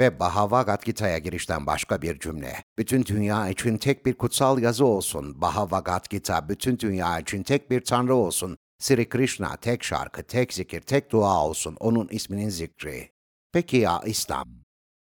Ve 0.00 0.20
Bahavagat 0.20 0.84
Gita'ya 0.84 1.18
girişten 1.18 1.66
başka 1.66 2.02
bir 2.02 2.18
cümle. 2.18 2.64
Bütün 2.78 3.04
dünya 3.04 3.48
için 3.48 3.76
tek 3.76 4.06
bir 4.06 4.14
kutsal 4.14 4.58
yazı 4.58 4.84
olsun. 4.84 5.40
Bahavagat 5.40 6.10
Gita 6.10 6.48
bütün 6.48 6.78
dünya 6.78 7.18
için 7.18 7.42
tek 7.42 7.70
bir 7.70 7.84
tanrı 7.84 8.14
olsun. 8.14 8.56
Sri 8.78 9.08
Krishna 9.08 9.56
tek 9.56 9.84
şarkı, 9.84 10.22
tek 10.22 10.52
zikir, 10.52 10.80
tek 10.80 11.12
dua 11.12 11.44
olsun. 11.44 11.76
Onun 11.80 12.08
isminin 12.08 12.48
zikri. 12.48 13.10
Peki 13.52 13.76
ya 13.76 14.00
İslam? 14.06 14.48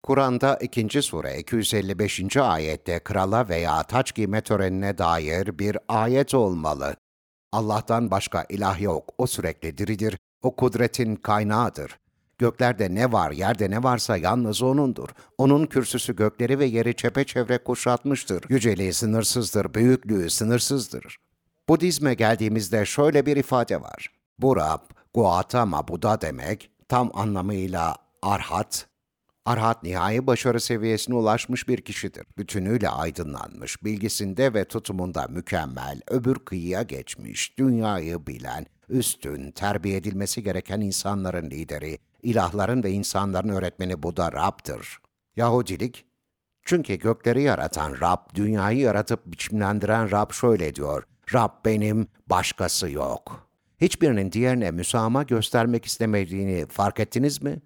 Kur'an'da 0.03 0.55
2. 0.55 1.01
sure 1.01 1.39
255. 1.39 2.37
ayette 2.37 2.99
krala 2.99 3.49
veya 3.49 3.83
taç 3.83 4.15
giyme 4.15 4.41
törenine 4.41 4.97
dair 4.97 5.59
bir 5.59 5.77
ayet 5.87 6.33
olmalı. 6.33 6.95
Allah'tan 7.51 8.11
başka 8.11 8.45
ilah 8.49 8.81
yok. 8.81 9.13
O 9.17 9.27
sürekli 9.27 9.77
diridir. 9.77 10.17
O 10.41 10.55
kudretin 10.55 11.15
kaynağıdır. 11.15 11.99
Göklerde 12.37 12.95
ne 12.95 13.11
var, 13.11 13.31
yerde 13.31 13.69
ne 13.69 13.83
varsa 13.83 14.17
yalnız 14.17 14.61
O'nundur. 14.61 15.09
Onun 15.37 15.65
kürsüsü 15.65 16.15
gökleri 16.15 16.59
ve 16.59 16.65
yeri 16.65 16.95
çepeçevre 16.95 17.57
kuşatmıştır. 17.57 18.43
Yüceliği 18.49 18.93
sınırsızdır, 18.93 19.73
büyüklüğü 19.73 20.29
sınırsızdır. 20.29 21.17
Budizme 21.69 22.13
geldiğimizde 22.13 22.85
şöyle 22.85 23.25
bir 23.25 23.37
ifade 23.37 23.81
var. 23.81 24.11
Bu 24.39 24.55
Rab, 24.55 24.81
Gautama 25.15 25.87
Buddha 25.87 26.21
demek, 26.21 26.71
tam 26.89 27.11
anlamıyla 27.13 27.95
Arhat, 28.21 28.86
Arhat 29.47 29.83
nihai 29.83 30.27
başarı 30.27 30.59
seviyesine 30.59 31.15
ulaşmış 31.15 31.67
bir 31.67 31.81
kişidir. 31.81 32.25
Bütünüyle 32.37 32.89
aydınlanmış, 32.89 33.83
bilgisinde 33.83 34.53
ve 34.53 34.65
tutumunda 34.65 35.27
mükemmel, 35.29 36.01
öbür 36.07 36.35
kıyıya 36.35 36.83
geçmiş, 36.83 37.57
dünyayı 37.57 38.27
bilen, 38.27 38.65
üstün, 38.89 39.51
terbiye 39.51 39.97
edilmesi 39.97 40.43
gereken 40.43 40.81
insanların 40.81 41.49
lideri, 41.49 41.97
ilahların 42.23 42.83
ve 42.83 42.91
insanların 42.91 43.49
öğretmeni 43.49 44.03
bu 44.03 44.17
da 44.17 44.31
Rab'dır. 44.31 44.97
Yahudilik, 45.35 46.05
çünkü 46.63 46.95
gökleri 46.95 47.41
yaratan 47.41 48.01
Rab, 48.01 48.35
dünyayı 48.35 48.79
yaratıp 48.79 49.25
biçimlendiren 49.25 50.11
Rab 50.11 50.31
şöyle 50.31 50.75
diyor, 50.75 51.03
Rab 51.33 51.65
benim, 51.65 52.07
başkası 52.27 52.89
yok. 52.89 53.49
Hiçbirinin 53.81 54.31
diğerine 54.31 54.71
müsamaha 54.71 55.23
göstermek 55.23 55.85
istemediğini 55.85 56.65
fark 56.67 56.99
ettiniz 56.99 57.43
mi? 57.43 57.61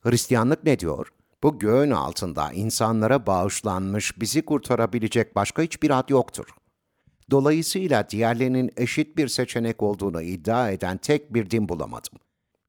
Hristiyanlık 0.00 0.64
ne 0.64 0.78
diyor? 0.78 1.12
Bu 1.42 1.58
göğün 1.58 1.90
altında 1.90 2.52
insanlara 2.52 3.26
bağışlanmış, 3.26 4.20
bizi 4.20 4.42
kurtarabilecek 4.42 5.36
başka 5.36 5.62
hiçbir 5.62 5.98
ad 5.98 6.08
yoktur. 6.08 6.46
Dolayısıyla 7.30 8.10
diğerlerinin 8.10 8.70
eşit 8.76 9.16
bir 9.16 9.28
seçenek 9.28 9.82
olduğunu 9.82 10.22
iddia 10.22 10.70
eden 10.70 10.96
tek 10.96 11.34
bir 11.34 11.50
din 11.50 11.68
bulamadım. 11.68 12.18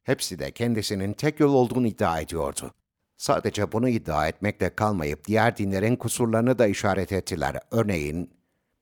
Hepsi 0.04 0.40
de 0.40 0.52
kendisinin 0.52 1.14
tek 1.14 1.40
yol 1.40 1.54
olduğunu 1.54 1.88
iddia 1.88 2.20
ediyordu. 2.20 2.72
Sadece 3.18 3.72
bunu 3.72 3.90
iddia 3.90 4.28
etmekle 4.28 4.76
kalmayıp 4.76 5.28
diğer 5.28 5.58
dinlerin 5.58 5.96
kusurlarını 5.96 6.60
da 6.60 6.68
işaret 6.68 7.12
ettiler. 7.12 7.60
Örneğin, 7.72 8.30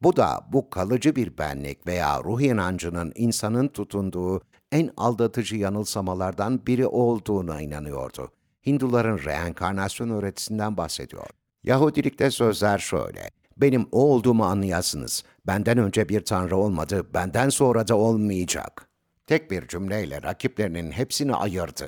bu 0.02 0.16
da 0.16 0.48
bu 0.54 0.70
kalıcı 0.70 1.16
bir 1.16 1.38
benlik 1.38 1.88
veya 1.88 2.24
ruh 2.24 2.42
inancının 2.42 3.12
insanın 3.16 3.68
tutunduğu 3.68 4.42
en 4.72 4.92
aldatıcı 4.98 5.56
yanılsamalardan 5.56 6.68
biri 6.68 6.88
olduğuna 6.88 7.62
inanıyordu. 7.62 8.32
Hinduların 8.66 9.20
reenkarnasyon 9.26 10.10
öğretisinden 10.10 10.78
bahsediyor. 10.78 11.28
Yahudilikte 11.64 12.32
sözler 12.32 12.80
şöyle. 12.80 13.30
Benim 13.58 13.88
o 13.92 14.02
olduğumu 14.02 14.46
anlayasınız. 14.46 15.24
Benden 15.48 15.78
önce 15.78 16.10
bir 16.10 16.26
tanrı 16.26 16.58
olmadı, 16.58 17.08
benden 17.14 17.50
sonra 17.50 17.88
da 17.88 17.98
olmayacak. 17.98 18.90
Tek 19.28 19.52
bir 19.52 19.68
cümleyle 19.68 20.22
rakiplerinin 20.22 20.92
hepsini 20.92 21.36
ayırdı. 21.36 21.88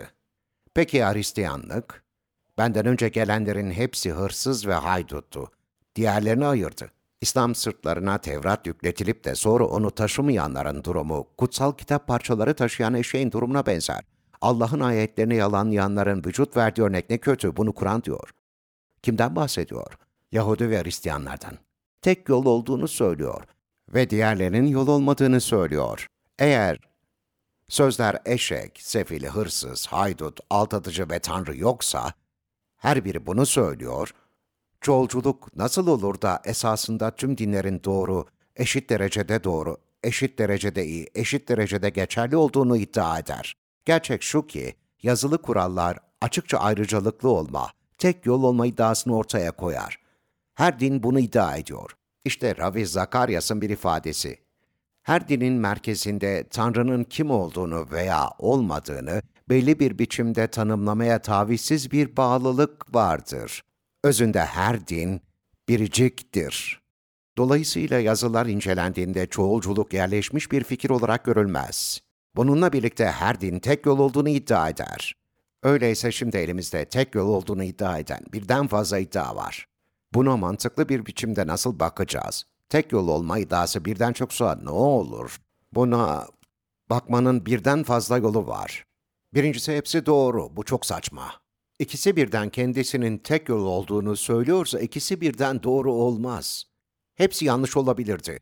Peki 0.73 0.97
ya 0.97 1.13
Hristiyanlık? 1.13 2.03
Benden 2.57 2.85
önce 2.85 3.09
gelenlerin 3.09 3.71
hepsi 3.71 4.11
hırsız 4.11 4.67
ve 4.67 4.73
hayduttu. 4.73 5.51
Diğerlerini 5.95 6.45
ayırdı. 6.45 6.91
İslam 7.21 7.55
sırtlarına 7.55 8.17
Tevrat 8.17 8.67
yükletilip 8.67 9.23
de 9.23 9.35
sonra 9.35 9.65
onu 9.65 9.91
taşımayanların 9.91 10.83
durumu, 10.83 11.27
kutsal 11.37 11.71
kitap 11.71 12.07
parçaları 12.07 12.53
taşıyan 12.53 12.93
eşeğin 12.93 13.31
durumuna 13.31 13.65
benzer. 13.65 14.01
Allah'ın 14.41 14.79
ayetlerini 14.79 15.35
yalanlayanların 15.35 16.23
vücut 16.25 16.57
verdiği 16.57 16.81
örnek 16.81 17.09
ne 17.09 17.17
kötü, 17.17 17.57
bunu 17.57 17.73
Kur'an 17.73 18.03
diyor. 18.03 18.29
Kimden 19.03 19.35
bahsediyor? 19.35 19.97
Yahudi 20.31 20.69
ve 20.69 20.83
Hristiyanlardan. 20.83 21.57
Tek 22.01 22.29
yol 22.29 22.45
olduğunu 22.45 22.87
söylüyor 22.87 23.43
ve 23.93 24.09
diğerlerinin 24.09 24.67
yol 24.67 24.87
olmadığını 24.87 25.41
söylüyor. 25.41 26.07
Eğer 26.39 26.79
sözler 27.67 28.17
eşek, 28.25 28.79
sefili, 28.81 29.27
hırsız, 29.27 29.87
haydut, 29.87 30.39
aldatıcı 30.49 31.09
ve 31.09 31.19
tanrı 31.19 31.57
yoksa, 31.57 32.13
her 32.77 33.05
biri 33.05 33.25
bunu 33.25 33.45
söylüyor, 33.45 34.13
çoğulculuk 34.81 35.55
nasıl 35.55 35.87
olur 35.87 36.21
da 36.21 36.41
esasında 36.45 37.11
tüm 37.11 37.37
dinlerin 37.37 37.81
doğru, 37.83 38.25
eşit 38.55 38.89
derecede 38.89 39.43
doğru, 39.43 39.77
eşit 40.03 40.39
derecede 40.39 40.85
iyi, 40.85 41.07
eşit 41.15 41.49
derecede 41.49 41.89
geçerli 41.89 42.35
olduğunu 42.35 42.77
iddia 42.77 43.19
eder? 43.19 43.60
Gerçek 43.85 44.23
şu 44.23 44.47
ki, 44.47 44.75
yazılı 45.03 45.41
kurallar 45.41 45.97
açıkça 46.21 46.57
ayrıcalıklı 46.57 47.29
olma, 47.29 47.69
tek 47.97 48.25
yol 48.25 48.43
olma 48.43 48.65
iddiasını 48.65 49.15
ortaya 49.17 49.51
koyar. 49.51 49.99
Her 50.53 50.79
din 50.79 51.03
bunu 51.03 51.19
iddia 51.19 51.57
ediyor. 51.57 51.91
İşte 52.25 52.57
Ravi 52.57 52.85
Zakaryas'ın 52.85 53.61
bir 53.61 53.69
ifadesi. 53.69 54.39
Her 55.03 55.27
dinin 55.27 55.53
merkezinde 55.53 56.47
Tanrı'nın 56.49 57.03
kim 57.03 57.31
olduğunu 57.31 57.87
veya 57.91 58.29
olmadığını 58.39 59.21
belli 59.49 59.79
bir 59.79 59.99
biçimde 59.99 60.47
tanımlamaya 60.47 61.21
tavizsiz 61.21 61.91
bir 61.91 62.17
bağlılık 62.17 62.95
vardır. 62.95 63.63
Özünde 64.03 64.39
her 64.39 64.87
din 64.87 65.21
biriciktir. 65.69 66.81
Dolayısıyla 67.37 67.99
yazılar 67.99 68.45
incelendiğinde 68.45 69.27
çoğulculuk 69.27 69.93
yerleşmiş 69.93 70.51
bir 70.51 70.63
fikir 70.63 70.89
olarak 70.89 71.25
görülmez. 71.25 72.01
Bununla 72.35 72.73
birlikte 72.73 73.05
her 73.05 73.41
din 73.41 73.59
tek 73.59 73.85
yol 73.85 73.99
olduğunu 73.99 74.29
iddia 74.29 74.69
eder. 74.69 75.15
Öyleyse 75.63 76.11
şimdi 76.11 76.37
elimizde 76.37 76.85
tek 76.85 77.15
yol 77.15 77.27
olduğunu 77.27 77.63
iddia 77.63 77.99
eden 77.99 78.25
birden 78.33 78.67
fazla 78.67 78.99
iddia 78.99 79.35
var. 79.35 79.67
Buna 80.13 80.37
mantıklı 80.37 80.89
bir 80.89 81.05
biçimde 81.05 81.47
nasıl 81.47 81.79
bakacağız? 81.79 82.45
Tek 82.69 82.91
yol 82.91 83.07
olma 83.07 83.39
iddiası 83.39 83.85
birden 83.85 84.13
çoksa 84.13 84.59
ne 84.63 84.69
olur? 84.69 85.41
Buna 85.73 86.27
bakmanın 86.89 87.45
birden 87.45 87.83
fazla 87.83 88.17
yolu 88.17 88.47
var. 88.47 88.85
Birincisi 89.33 89.75
hepsi 89.77 90.05
doğru, 90.05 90.55
bu 90.55 90.63
çok 90.63 90.85
saçma. 90.85 91.33
İkisi 91.79 92.15
birden 92.15 92.49
kendisinin 92.49 93.17
tek 93.17 93.49
yol 93.49 93.65
olduğunu 93.65 94.17
söylüyorsa 94.17 94.79
ikisi 94.79 95.21
birden 95.21 95.63
doğru 95.63 95.93
olmaz. 95.93 96.63
Hepsi 97.15 97.45
yanlış 97.45 97.77
olabilirdi. 97.77 98.39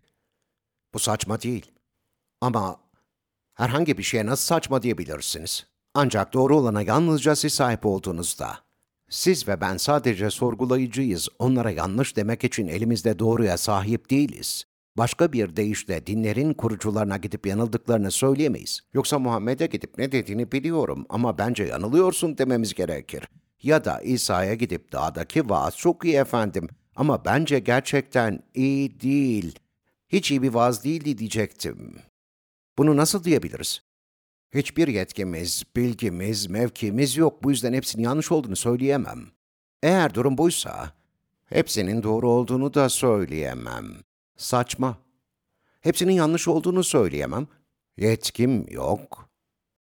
Bu 0.93 0.99
saçma 0.99 1.41
değil. 1.41 1.71
Ama 2.41 2.79
herhangi 3.59 3.97
bir 3.97 4.03
şeye 4.03 4.25
nasıl 4.25 4.45
saçma 4.45 4.81
diyebilirsiniz? 4.81 5.65
Ancak 5.93 6.33
doğru 6.33 6.57
olana 6.57 6.81
yalnızca 6.81 7.35
siz 7.35 7.53
sahip 7.53 7.85
olduğunuzda. 7.85 8.57
Siz 9.09 9.47
ve 9.47 9.61
ben 9.61 9.77
sadece 9.77 10.29
sorgulayıcıyız. 10.29 11.29
Onlara 11.39 11.71
yanlış 11.71 12.15
demek 12.15 12.43
için 12.43 12.67
elimizde 12.67 13.19
doğruya 13.19 13.57
sahip 13.57 14.09
değiliz. 14.09 14.63
Başka 14.97 15.33
bir 15.33 15.55
deyişle 15.55 16.07
dinlerin 16.07 16.53
kurucularına 16.53 17.17
gidip 17.17 17.47
yanıldıklarını 17.47 18.11
söyleyemeyiz. 18.11 18.81
Yoksa 18.93 19.19
Muhammed'e 19.19 19.65
gidip 19.65 19.97
ne 19.97 20.11
dediğini 20.11 20.51
biliyorum 20.51 21.05
ama 21.09 21.37
bence 21.37 21.63
yanılıyorsun 21.63 22.37
dememiz 22.37 22.73
gerekir. 22.73 23.29
Ya 23.63 23.85
da 23.85 24.01
İsa'ya 24.01 24.53
gidip 24.53 24.91
dağdaki 24.91 25.49
vaaz 25.49 25.77
çok 25.77 26.05
iyi 26.05 26.15
efendim 26.15 26.67
ama 26.95 27.25
bence 27.25 27.59
gerçekten 27.59 28.39
iyi 28.53 29.01
değil. 29.01 29.59
Hiç 30.07 30.31
iyi 30.31 30.41
bir 30.41 30.53
vaaz 30.53 30.83
değildi 30.83 31.17
diyecektim. 31.17 31.95
Bunu 32.79 32.97
nasıl 32.97 33.23
diyebiliriz? 33.23 33.81
Hiçbir 34.53 34.87
yetkimiz, 34.87 35.63
bilgimiz, 35.75 36.47
mevkimiz 36.47 37.17
yok. 37.17 37.43
Bu 37.43 37.51
yüzden 37.51 37.73
hepsinin 37.73 38.03
yanlış 38.03 38.31
olduğunu 38.31 38.55
söyleyemem. 38.55 39.27
Eğer 39.83 40.13
durum 40.13 40.37
buysa, 40.37 40.93
hepsinin 41.45 42.03
doğru 42.03 42.29
olduğunu 42.29 42.73
da 42.73 42.89
söyleyemem. 42.89 43.85
Saçma. 44.37 44.97
Hepsinin 45.81 46.13
yanlış 46.13 46.47
olduğunu 46.47 46.83
söyleyemem. 46.83 47.47
Yetkim 47.97 48.65
yok. 48.69 49.29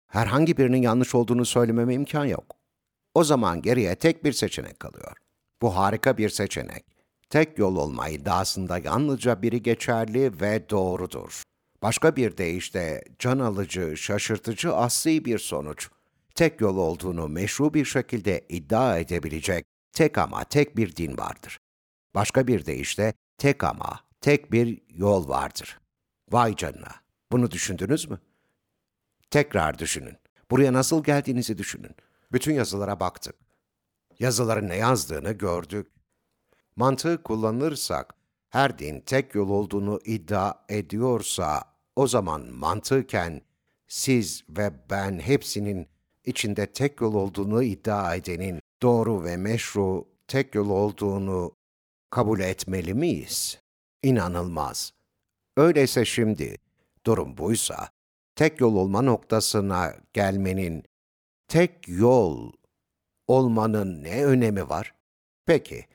Herhangi 0.06 0.56
birinin 0.56 0.82
yanlış 0.82 1.14
olduğunu 1.14 1.44
söylememe 1.44 1.94
imkan 1.94 2.24
yok. 2.24 2.56
O 3.14 3.24
zaman 3.24 3.62
geriye 3.62 3.94
tek 3.94 4.24
bir 4.24 4.32
seçenek 4.32 4.80
kalıyor. 4.80 5.16
Bu 5.62 5.76
harika 5.76 6.18
bir 6.18 6.28
seçenek. 6.28 6.84
Tek 7.28 7.58
yol 7.58 7.76
olma 7.76 8.08
iddiasında 8.08 8.78
yalnızca 8.78 9.42
biri 9.42 9.62
geçerli 9.62 10.40
ve 10.40 10.70
doğrudur. 10.70 11.42
Başka 11.82 12.16
bir 12.16 12.36
deyişle 12.36 13.04
can 13.18 13.38
alıcı, 13.38 13.96
şaşırtıcı 13.96 14.74
asli 14.74 15.24
bir 15.24 15.38
sonuç. 15.38 15.88
Tek 16.34 16.60
yol 16.60 16.76
olduğunu 16.76 17.28
meşru 17.28 17.74
bir 17.74 17.84
şekilde 17.84 18.46
iddia 18.48 18.98
edebilecek 18.98 19.66
tek 19.92 20.18
ama 20.18 20.44
tek 20.44 20.76
bir 20.76 20.96
din 20.96 21.18
vardır. 21.18 21.58
Başka 22.14 22.46
bir 22.46 22.66
deyişle 22.66 23.14
tek 23.38 23.64
ama 23.64 24.00
tek 24.20 24.52
bir 24.52 24.82
yol 24.88 25.28
vardır. 25.28 25.80
Vay 26.30 26.56
canına. 26.56 26.94
Bunu 27.32 27.50
düşündünüz 27.50 28.10
mü? 28.10 28.18
Tekrar 29.30 29.78
düşünün. 29.78 30.16
Buraya 30.50 30.72
nasıl 30.72 31.04
geldiğinizi 31.04 31.58
düşünün. 31.58 31.94
Bütün 32.32 32.54
yazılara 32.54 33.00
baktık. 33.00 33.34
Yazıların 34.18 34.68
ne 34.68 34.76
yazdığını 34.76 35.32
gördük. 35.32 35.86
Mantığı 36.76 37.22
kullanırsak, 37.22 38.14
her 38.48 38.78
din 38.78 39.00
tek 39.00 39.34
yol 39.34 39.48
olduğunu 39.50 40.00
iddia 40.04 40.54
ediyorsa, 40.68 41.62
o 42.00 42.06
zaman 42.06 42.52
mantıken 42.52 43.40
siz 43.88 44.44
ve 44.48 44.70
ben 44.90 45.18
hepsinin 45.18 45.88
içinde 46.24 46.66
tek 46.66 47.00
yol 47.00 47.14
olduğunu 47.14 47.62
iddia 47.62 48.14
edenin 48.14 48.60
doğru 48.82 49.24
ve 49.24 49.36
meşru 49.36 50.08
tek 50.28 50.54
yol 50.54 50.70
olduğunu 50.70 51.52
kabul 52.10 52.40
etmeli 52.40 52.94
miyiz? 52.94 53.60
İnanılmaz. 54.02 54.92
Öyleyse 55.56 56.04
şimdi 56.04 56.56
durum 57.06 57.36
buysa 57.36 57.88
tek 58.36 58.60
yol 58.60 58.76
olma 58.76 59.02
noktasına 59.02 59.94
gelmenin 60.12 60.84
tek 61.48 61.88
yol 61.88 62.52
olmanın 63.28 64.02
ne 64.02 64.24
önemi 64.24 64.68
var? 64.68 64.94
Peki, 65.46 65.86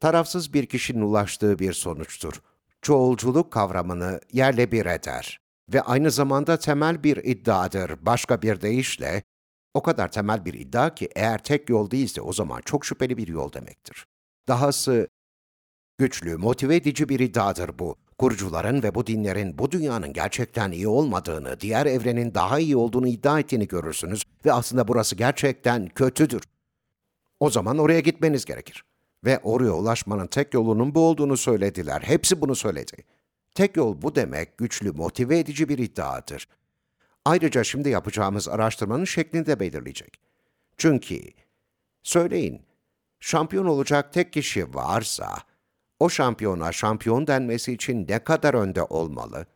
tarafsız 0.00 0.54
bir 0.54 0.66
kişinin 0.66 1.02
ulaştığı 1.02 1.58
bir 1.58 1.72
sonuçtur. 1.72 2.42
Çoğulculuk 2.82 3.52
kavramını 3.52 4.20
yerle 4.32 4.72
bir 4.72 4.86
eder 4.86 5.39
ve 5.74 5.82
aynı 5.82 6.10
zamanda 6.10 6.58
temel 6.58 7.04
bir 7.04 7.16
iddiadır. 7.16 8.06
Başka 8.06 8.42
bir 8.42 8.60
deyişle, 8.60 9.22
o 9.74 9.82
kadar 9.82 10.12
temel 10.12 10.44
bir 10.44 10.54
iddia 10.54 10.94
ki 10.94 11.08
eğer 11.16 11.42
tek 11.42 11.68
yol 11.68 11.90
değilse 11.90 12.20
o 12.20 12.32
zaman 12.32 12.60
çok 12.64 12.84
şüpheli 12.84 13.16
bir 13.16 13.28
yol 13.28 13.52
demektir. 13.52 14.06
Dahası 14.48 15.08
güçlü, 15.98 16.36
motive 16.36 16.76
edici 16.76 17.08
bir 17.08 17.20
iddiadır 17.20 17.78
bu. 17.78 17.96
Kurucuların 18.18 18.82
ve 18.82 18.94
bu 18.94 19.06
dinlerin 19.06 19.58
bu 19.58 19.70
dünyanın 19.70 20.12
gerçekten 20.12 20.70
iyi 20.70 20.88
olmadığını, 20.88 21.60
diğer 21.60 21.86
evrenin 21.86 22.34
daha 22.34 22.58
iyi 22.58 22.76
olduğunu 22.76 23.08
iddia 23.08 23.40
ettiğini 23.40 23.68
görürsünüz 23.68 24.24
ve 24.44 24.52
aslında 24.52 24.88
burası 24.88 25.16
gerçekten 25.16 25.86
kötüdür. 25.88 26.42
O 27.40 27.50
zaman 27.50 27.78
oraya 27.78 28.00
gitmeniz 28.00 28.44
gerekir. 28.44 28.84
Ve 29.24 29.38
oraya 29.38 29.72
ulaşmanın 29.72 30.26
tek 30.26 30.54
yolunun 30.54 30.94
bu 30.94 31.00
olduğunu 31.00 31.36
söylediler. 31.36 32.00
Hepsi 32.00 32.40
bunu 32.40 32.54
söyledi. 32.54 32.92
Tek 33.54 33.76
yol 33.76 34.02
bu 34.02 34.14
demek 34.14 34.58
güçlü, 34.58 34.92
motive 34.92 35.38
edici 35.38 35.68
bir 35.68 35.78
iddiadır. 35.78 36.48
Ayrıca 37.24 37.64
şimdi 37.64 37.88
yapacağımız 37.88 38.48
araştırmanın 38.48 39.04
şeklini 39.04 39.46
de 39.46 39.60
belirleyecek. 39.60 40.20
Çünkü, 40.76 41.20
söyleyin, 42.02 42.62
şampiyon 43.20 43.66
olacak 43.66 44.12
tek 44.12 44.32
kişi 44.32 44.74
varsa, 44.74 45.36
o 46.00 46.08
şampiyona 46.08 46.72
şampiyon 46.72 47.26
denmesi 47.26 47.72
için 47.72 48.06
ne 48.08 48.24
kadar 48.24 48.54
önde 48.54 48.82
olmalı? 48.82 49.46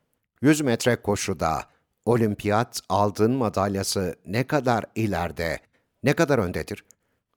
100 0.43 0.61
metre 0.61 0.97
koşuda 0.97 1.63
olimpiyat 2.05 2.81
aldığın 2.89 3.33
madalyası 3.33 4.17
ne 4.27 4.47
kadar 4.47 4.85
ileride, 4.95 5.59
ne 6.03 6.13
kadar 6.13 6.39
öndedir? 6.39 6.85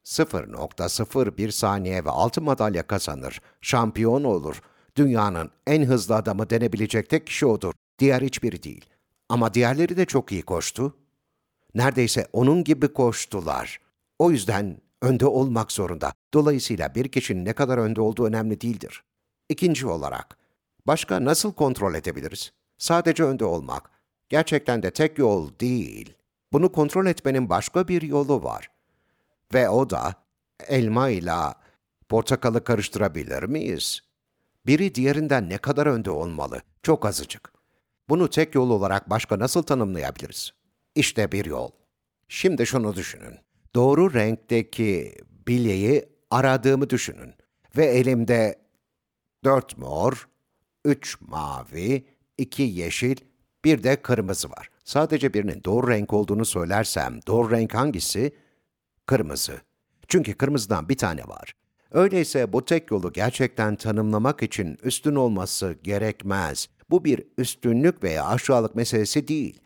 0.01 0.06 1.52
saniye 1.52 2.06
ve 2.06 2.10
altın 2.10 2.44
madalya 2.44 2.88
kazanır, 2.88 3.42
şampiyon 3.62 4.24
olur. 4.24 4.62
Dünyanın 4.98 5.52
en 5.68 5.84
hızlı 5.84 6.16
adamı 6.16 6.50
denebilecek 6.50 7.10
tek 7.10 7.28
kişi 7.28 7.46
odur. 7.46 7.74
Diğer 8.00 8.22
hiçbiri 8.22 8.64
değil. 8.64 8.86
Ama 9.30 9.54
diğerleri 9.54 9.98
de 9.98 10.06
çok 10.06 10.32
iyi 10.32 10.42
koştu. 10.42 10.96
Neredeyse 11.76 12.28
onun 12.34 12.64
gibi 12.64 12.94
koştular. 12.94 13.80
O 14.20 14.32
yüzden 14.32 14.78
önde 15.02 15.26
olmak 15.26 15.72
zorunda. 15.72 16.14
Dolayısıyla 16.34 16.96
bir 16.96 17.08
kişinin 17.08 17.46
ne 17.46 17.54
kadar 17.54 17.78
önde 17.78 18.02
olduğu 18.02 18.26
önemli 18.26 18.62
değildir. 18.62 19.04
İkinci 19.50 19.88
olarak, 19.88 20.38
başka 20.88 21.26
nasıl 21.26 21.54
kontrol 21.54 21.96
edebiliriz? 21.96 22.52
Sadece 22.78 23.24
önde 23.24 23.46
olmak. 23.46 23.90
Gerçekten 24.30 24.84
de 24.84 24.92
tek 24.92 25.18
yol 25.18 25.50
değil. 25.60 26.14
Bunu 26.54 26.72
kontrol 26.72 27.06
etmenin 27.06 27.50
başka 27.50 27.88
bir 27.88 28.02
yolu 28.02 28.44
var. 28.44 28.70
Ve 29.54 29.70
o 29.70 29.90
da 29.90 30.14
elma 30.68 31.10
ile 31.10 31.54
portakalı 32.10 32.64
karıştırabilir 32.64 33.44
miyiz? 33.44 34.07
Biri 34.68 34.96
diğerinden 34.96 35.50
ne 35.50 35.58
kadar 35.58 35.88
önde 35.88 36.12
olmalı? 36.12 36.62
Çok 36.84 37.06
azıcık. 37.06 37.54
Bunu 38.10 38.30
tek 38.30 38.56
yol 38.56 38.70
olarak 38.70 39.10
başka 39.10 39.40
nasıl 39.40 39.64
tanımlayabiliriz? 39.64 40.52
İşte 40.96 41.32
bir 41.32 41.46
yol. 41.46 41.70
Şimdi 42.28 42.66
şunu 42.66 42.96
düşünün. 42.96 43.40
Doğru 43.76 44.14
renkteki 44.14 45.16
bilyeyi 45.48 46.06
aradığımı 46.32 46.90
düşünün. 46.90 47.34
Ve 47.78 47.86
elimde 47.86 48.60
dört 49.44 49.78
mor, 49.78 50.28
üç 50.86 51.22
mavi, 51.22 52.06
iki 52.38 52.64
yeşil, 52.64 53.16
bir 53.66 53.84
de 53.84 54.02
kırmızı 54.02 54.50
var. 54.50 54.70
Sadece 54.84 55.34
birinin 55.34 55.64
doğru 55.64 55.88
renk 55.88 56.14
olduğunu 56.14 56.46
söylersem 56.46 57.20
doğru 57.28 57.52
renk 57.52 57.74
hangisi? 57.74 58.36
Kırmızı. 59.06 59.62
Çünkü 60.08 60.34
kırmızıdan 60.34 60.90
bir 60.90 60.98
tane 60.98 61.24
var. 61.24 61.54
Öyleyse 61.92 62.54
bu 62.54 62.66
tek 62.66 62.92
yolu 62.92 63.14
gerçekten 63.14 63.76
tanımlamak 63.76 64.44
için 64.44 64.78
üstün 64.84 65.16
olması 65.16 65.76
gerekmez. 65.84 66.68
Bu 66.90 67.06
bir 67.06 67.24
üstünlük 67.38 68.04
veya 68.04 68.26
aşağılık 68.26 68.76
meselesi 68.76 69.28
değil. 69.28 69.62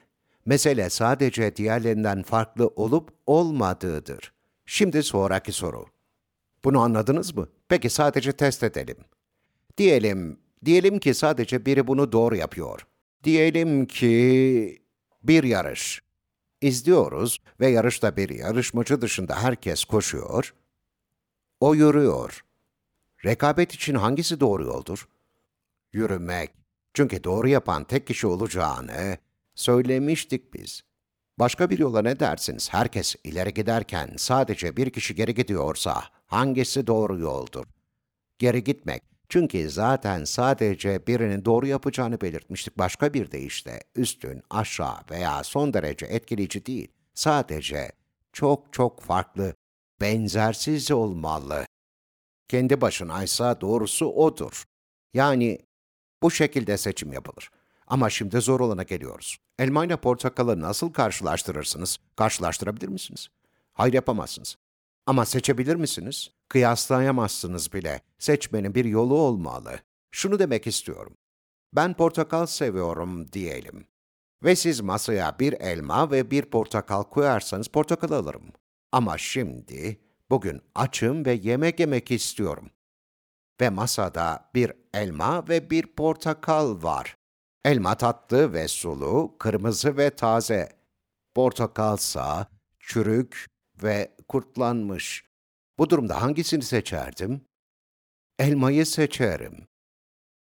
Mesele 0.46 0.90
sadece 0.90 1.56
diğerlerinden 1.56 2.24
farklı 2.24 2.68
olup 2.68 3.10
olmadığıdır. 3.28 4.34
Şimdi 4.66 5.04
sonraki 5.04 5.52
soru. 5.52 5.86
Bunu 6.64 6.80
anladınız 6.80 7.36
mı? 7.36 7.48
Peki 7.70 7.90
sadece 7.90 8.32
test 8.32 8.64
edelim. 8.64 8.98
Diyelim, 9.78 10.40
diyelim 10.66 11.00
ki 11.00 11.14
sadece 11.14 11.66
biri 11.66 11.88
bunu 11.88 12.12
doğru 12.12 12.36
yapıyor. 12.36 12.88
Diyelim 13.24 13.86
ki 13.86 14.82
bir 15.24 15.44
yarış. 15.44 16.02
İzliyoruz 16.62 17.40
ve 17.60 17.68
yarışta 17.68 18.18
bir 18.18 18.30
yarışmacı 18.30 19.02
dışında 19.02 19.44
herkes 19.44 19.86
koşuyor. 19.86 20.54
O 21.62 21.76
yürüyor. 21.76 22.46
Rekabet 23.26 23.74
için 23.74 23.96
hangisi 23.96 24.40
doğru 24.40 24.64
yoldur? 24.66 25.08
Yürümek. 25.94 26.52
Çünkü 26.94 27.24
doğru 27.24 27.48
yapan 27.48 27.84
tek 27.84 28.08
kişi 28.08 28.28
olacağını 28.28 29.18
söylemiştik 29.56 30.54
biz. 30.54 30.82
Başka 31.40 31.70
bir 31.70 31.80
yola 31.80 32.02
ne 32.02 32.20
dersiniz? 32.20 32.74
Herkes 32.74 33.16
ileri 33.24 33.54
giderken 33.54 34.14
sadece 34.18 34.78
bir 34.78 34.90
kişi 34.90 35.16
geri 35.16 35.36
gidiyorsa 35.36 36.04
hangisi 36.28 36.88
doğru 36.88 37.20
yoldur? 37.20 37.66
Geri 38.40 38.64
gitmek. 38.64 39.04
Çünkü 39.30 39.70
zaten 39.70 40.24
sadece 40.24 41.08
birinin 41.08 41.46
doğru 41.46 41.68
yapacağını 41.68 42.22
belirtmiştik. 42.22 42.78
Başka 42.78 43.14
bir 43.14 43.32
deyişle 43.32 43.80
üstün, 43.96 44.42
aşağı 44.50 44.98
veya 45.12 45.44
son 45.44 45.74
derece 45.74 46.06
etkileyici 46.06 46.66
değil. 46.66 46.92
Sadece 47.14 47.92
çok 48.34 48.74
çok 48.74 49.02
farklı, 49.02 49.54
benzersiz 50.02 50.92
olmalı. 50.92 51.66
Kendi 52.48 52.82
başınaysa 52.82 53.62
doğrusu 53.62 54.06
odur. 54.06 54.64
Yani 55.14 55.60
bu 56.24 56.32
şekilde 56.32 56.78
seçim 56.78 57.14
yapılır. 57.14 57.52
Ama 57.88 58.10
şimdi 58.10 58.42
zor 58.42 58.60
olana 58.60 58.84
geliyoruz. 58.84 59.38
Elma 59.60 59.86
ile 59.86 59.98
portakalı 59.98 60.62
nasıl 60.62 60.94
karşılaştırırsınız? 60.94 61.98
Karşılaştırabilir 62.16 62.88
misiniz? 62.88 63.28
Hayır 63.74 63.94
yapamazsınız. 63.94 64.58
Ama 65.06 65.26
seçebilir 65.26 65.76
misiniz? 65.76 66.32
Kıyaslayamazsınız 66.50 67.74
bile. 67.74 68.02
Seçmenin 68.20 68.76
bir 68.76 68.86
yolu 68.86 69.16
olmalı. 69.16 69.80
Şunu 70.12 70.40
demek 70.40 70.68
istiyorum. 70.68 71.18
Ben 71.74 71.94
portakal 71.94 72.46
seviyorum 72.46 73.32
diyelim. 73.32 73.88
Ve 74.44 74.56
siz 74.56 74.82
masaya 74.82 75.40
bir 75.40 75.54
elma 75.54 76.12
ve 76.12 76.32
bir 76.32 76.46
portakal 76.46 77.04
koyarsanız 77.04 77.68
portakal 77.68 78.12
alırım. 78.12 78.44
Ama 78.92 79.18
şimdi, 79.18 80.00
bugün 80.30 80.62
açım 80.76 81.26
ve 81.26 81.34
yemek 81.34 81.80
yemek 81.80 82.12
istiyorum. 82.12 82.70
Ve 83.62 83.70
masada 83.70 84.50
bir 84.56 84.74
elma 84.94 85.48
ve 85.50 85.70
bir 85.70 85.86
portakal 85.86 86.84
var. 86.84 87.18
Elma 87.66 87.96
tatlı 87.96 88.54
ve 88.54 88.68
sulu, 88.68 89.36
kırmızı 89.40 89.98
ve 89.98 90.10
taze. 90.10 90.70
Portakalsa 91.36 92.48
çürük 92.80 93.48
ve 93.84 94.16
kurtlanmış. 94.28 95.26
Bu 95.78 95.90
durumda 95.90 96.22
hangisini 96.22 96.64
seçerdim? 96.64 97.42
Elmayı 98.40 98.86
seçerim. 98.86 99.68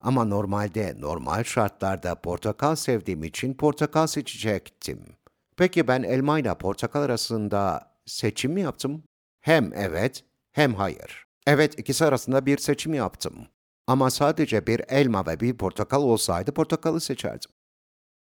Ama 0.01 0.25
normalde 0.25 0.95
normal 1.01 1.45
şartlarda 1.45 2.15
portakal 2.15 2.77
sevdiğim 2.77 3.25
için 3.25 3.55
portakal 3.55 4.07
seçecektim. 4.07 5.17
Peki 5.57 5.89
ben 5.89 6.03
elma 6.03 6.39
ile 6.39 6.59
portakal 6.59 7.03
arasında 7.03 7.89
seçim 8.07 8.53
mi 8.53 8.61
yaptım? 8.61 9.05
Hem 9.41 9.73
evet, 9.75 10.25
hem 10.53 10.75
hayır. 10.75 11.25
Evet, 11.47 11.79
ikisi 11.79 12.05
arasında 12.05 12.47
bir 12.47 12.59
seçim 12.59 12.95
yaptım. 12.95 13.47
Ama 13.87 14.11
sadece 14.11 14.67
bir 14.67 14.83
elma 14.89 15.27
ve 15.27 15.41
bir 15.41 15.57
portakal 15.57 16.03
olsaydı 16.03 16.53
portakalı 16.53 17.01
seçerdim. 17.01 17.51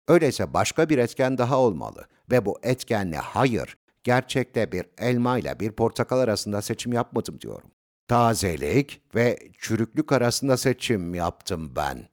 Öyleyse 0.08 0.54
başka 0.54 0.90
bir 0.90 0.98
etken 0.98 1.38
daha 1.38 1.60
olmalı 1.60 2.08
ve 2.32 2.46
bu 2.46 2.60
etkenle 2.64 3.18
hayır, 3.18 3.78
gerçekte 4.04 4.72
bir 4.72 4.86
elma 4.98 5.38
ile 5.38 5.60
bir 5.60 5.72
portakal 5.72 6.20
arasında 6.20 6.62
seçim 6.62 6.94
yapmadım 6.94 7.42
diyorum. 7.42 7.72
Tazelik 8.08 9.02
ve 9.16 9.38
çürüklük 9.58 10.12
arasında 10.12 10.58
seçim 10.58 11.16
yaptım 11.16 11.76
ben. 11.76 12.13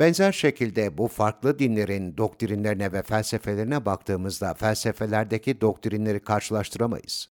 Benzer 0.00 0.32
şekilde 0.32 0.98
bu 0.98 1.08
farklı 1.08 1.58
dinlerin 1.58 2.16
doktrinlerine 2.16 2.92
ve 2.92 3.02
felsefelerine 3.02 3.84
baktığımızda 3.84 4.54
felsefelerdeki 4.54 5.60
doktrinleri 5.60 6.20
karşılaştıramayız. 6.20 7.28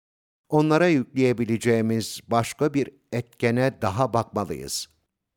Onlara 0.50 0.88
yükleyebileceğimiz 0.88 2.20
başka 2.28 2.74
bir 2.74 2.90
etkene 3.12 3.82
daha 3.82 4.14
bakmalıyız. 4.14 4.90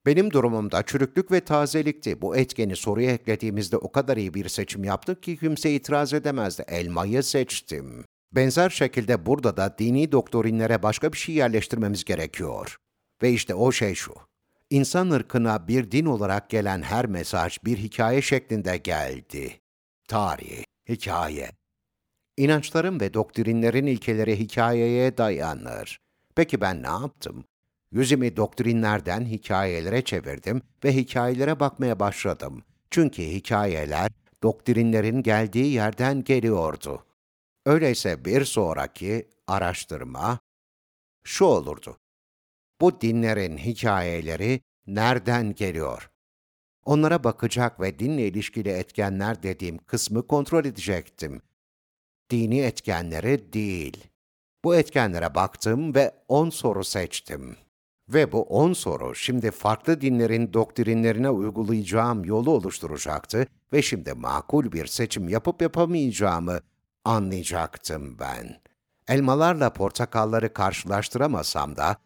Benim 0.07 0.31
durumumda 0.31 0.83
çürüklük 0.83 1.33
ve 1.33 1.41
tazelikti. 1.41 2.23
Bu 2.23 2.37
etkeni 2.37 2.77
soruya 2.77 3.11
eklediğimizde 3.11 3.77
o 3.77 3.93
kadar 3.93 4.17
iyi 4.17 4.35
bir 4.35 4.49
seçim 4.49 4.85
yaptık 4.85 5.23
ki 5.23 5.37
kimse 5.37 5.71
itiraz 5.75 6.13
edemezdi. 6.13 6.65
Elmayı 6.69 7.23
seçtim. 7.23 8.05
Benzer 8.33 8.71
şekilde 8.71 9.27
burada 9.27 9.57
da 9.57 9.75
dini 9.79 10.13
doktrinlere 10.13 10.83
başka 10.83 11.13
bir 11.13 11.19
şey 11.19 11.35
yerleştirmemiz 11.35 12.05
gerekiyor. 12.05 12.77
Ve 13.23 13.33
işte 13.33 13.55
o 13.55 13.73
şey 13.73 13.95
şu. 13.95 14.15
İnsan 14.73 15.11
ırkına 15.11 15.69
bir 15.69 15.91
din 15.91 16.05
olarak 16.05 16.51
gelen 16.51 16.83
her 16.83 17.07
mesaj 17.07 17.59
bir 17.65 17.79
hikaye 17.79 18.23
şeklinde 18.23 18.77
geldi. 18.77 19.61
Tarih, 20.09 20.65
hikaye. 20.89 21.51
İnançların 22.37 23.01
ve 23.01 23.15
doktrinlerin 23.15 23.87
ilkeleri 23.87 24.39
hikayeye 24.39 25.19
dayanır. 25.19 25.99
Peki 26.35 26.61
ben 26.61 26.83
ne 26.83 26.87
yaptım? 26.87 27.45
Yüzümü 27.91 28.37
doktrinlerden 28.37 29.27
hikayelere 29.27 30.05
çevirdim 30.05 30.63
ve 30.85 30.95
hikayelere 30.95 31.61
bakmaya 31.61 32.01
başladım. 32.01 32.63
Çünkü 32.91 33.23
hikayeler 33.23 34.11
doktrinlerin 34.43 35.23
geldiği 35.23 35.73
yerden 35.73 36.25
geliyordu. 36.25 37.05
Öyleyse 37.67 38.25
bir 38.25 38.45
sonraki 38.45 39.29
araştırma 39.47 40.39
şu 41.25 41.45
olurdu. 41.45 42.02
Bu 42.83 43.01
dinlerin 43.01 43.57
hikayeleri 43.57 44.61
nereden 44.87 45.55
geliyor? 45.55 46.11
Onlara 46.85 47.25
bakacak 47.25 47.81
ve 47.81 47.99
dinle 47.99 48.27
ilişkili 48.27 48.69
etkenler 48.69 49.43
dediğim 49.43 49.79
kısmı 49.79 50.27
kontrol 50.27 50.65
edecektim. 50.65 51.43
Dini 52.31 52.61
etkenleri 52.61 53.53
değil. 53.53 54.05
Bu 54.65 54.77
etkenlere 54.77 55.35
baktım 55.35 55.95
ve 55.95 56.15
on 56.29 56.51
soru 56.51 56.85
seçtim. 56.85 57.57
Ve 58.09 58.33
bu 58.33 58.43
on 58.43 58.73
soru 58.73 59.15
şimdi 59.15 59.51
farklı 59.51 60.01
dinlerin 60.01 60.53
doktrinlerine 60.53 61.31
uygulayacağım 61.31 62.25
yolu 62.25 62.51
oluşturacaktı 62.51 63.47
ve 63.73 63.83
şimdi 63.83 64.13
makul 64.13 64.73
bir 64.73 64.87
seçim 64.87 65.29
yapıp 65.29 65.63
yapamayacağımı 65.63 66.61
anlayacaktım 67.05 68.19
ben. 68.19 68.61
Elmalarla 69.09 69.73
portakalları 69.73 70.53
karşılaştıramasam 70.53 71.77
da, 71.77 71.97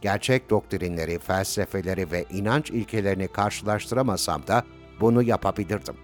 gerçek 0.00 0.50
doktrinleri, 0.50 1.18
felsefeleri 1.18 2.10
ve 2.12 2.24
inanç 2.30 2.70
ilkelerini 2.70 3.28
karşılaştıramasam 3.28 4.46
da 4.46 4.64
bunu 5.00 5.22
yapabilirdim. 5.22 5.94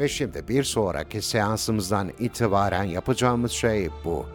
Ve 0.00 0.08
şimdi 0.08 0.48
bir 0.48 0.64
sonraki 0.64 1.22
seansımızdan 1.22 2.12
itibaren 2.18 2.84
yapacağımız 2.84 3.52
şey 3.52 3.88
bu. 4.04 4.26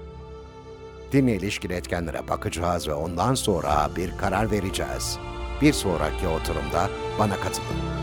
Dinle 1.12 1.36
ilişkili 1.36 1.74
etkenlere 1.74 2.28
bakacağız 2.28 2.88
ve 2.88 2.94
ondan 2.94 3.36
sonra 3.36 3.90
bir 3.96 4.18
karar 4.18 4.52
vereceğiz. 4.52 5.18
Bir 5.62 5.74
sonraki 5.74 6.28
oturumda 6.28 6.90
bana 7.20 7.36
katılın. 7.36 8.01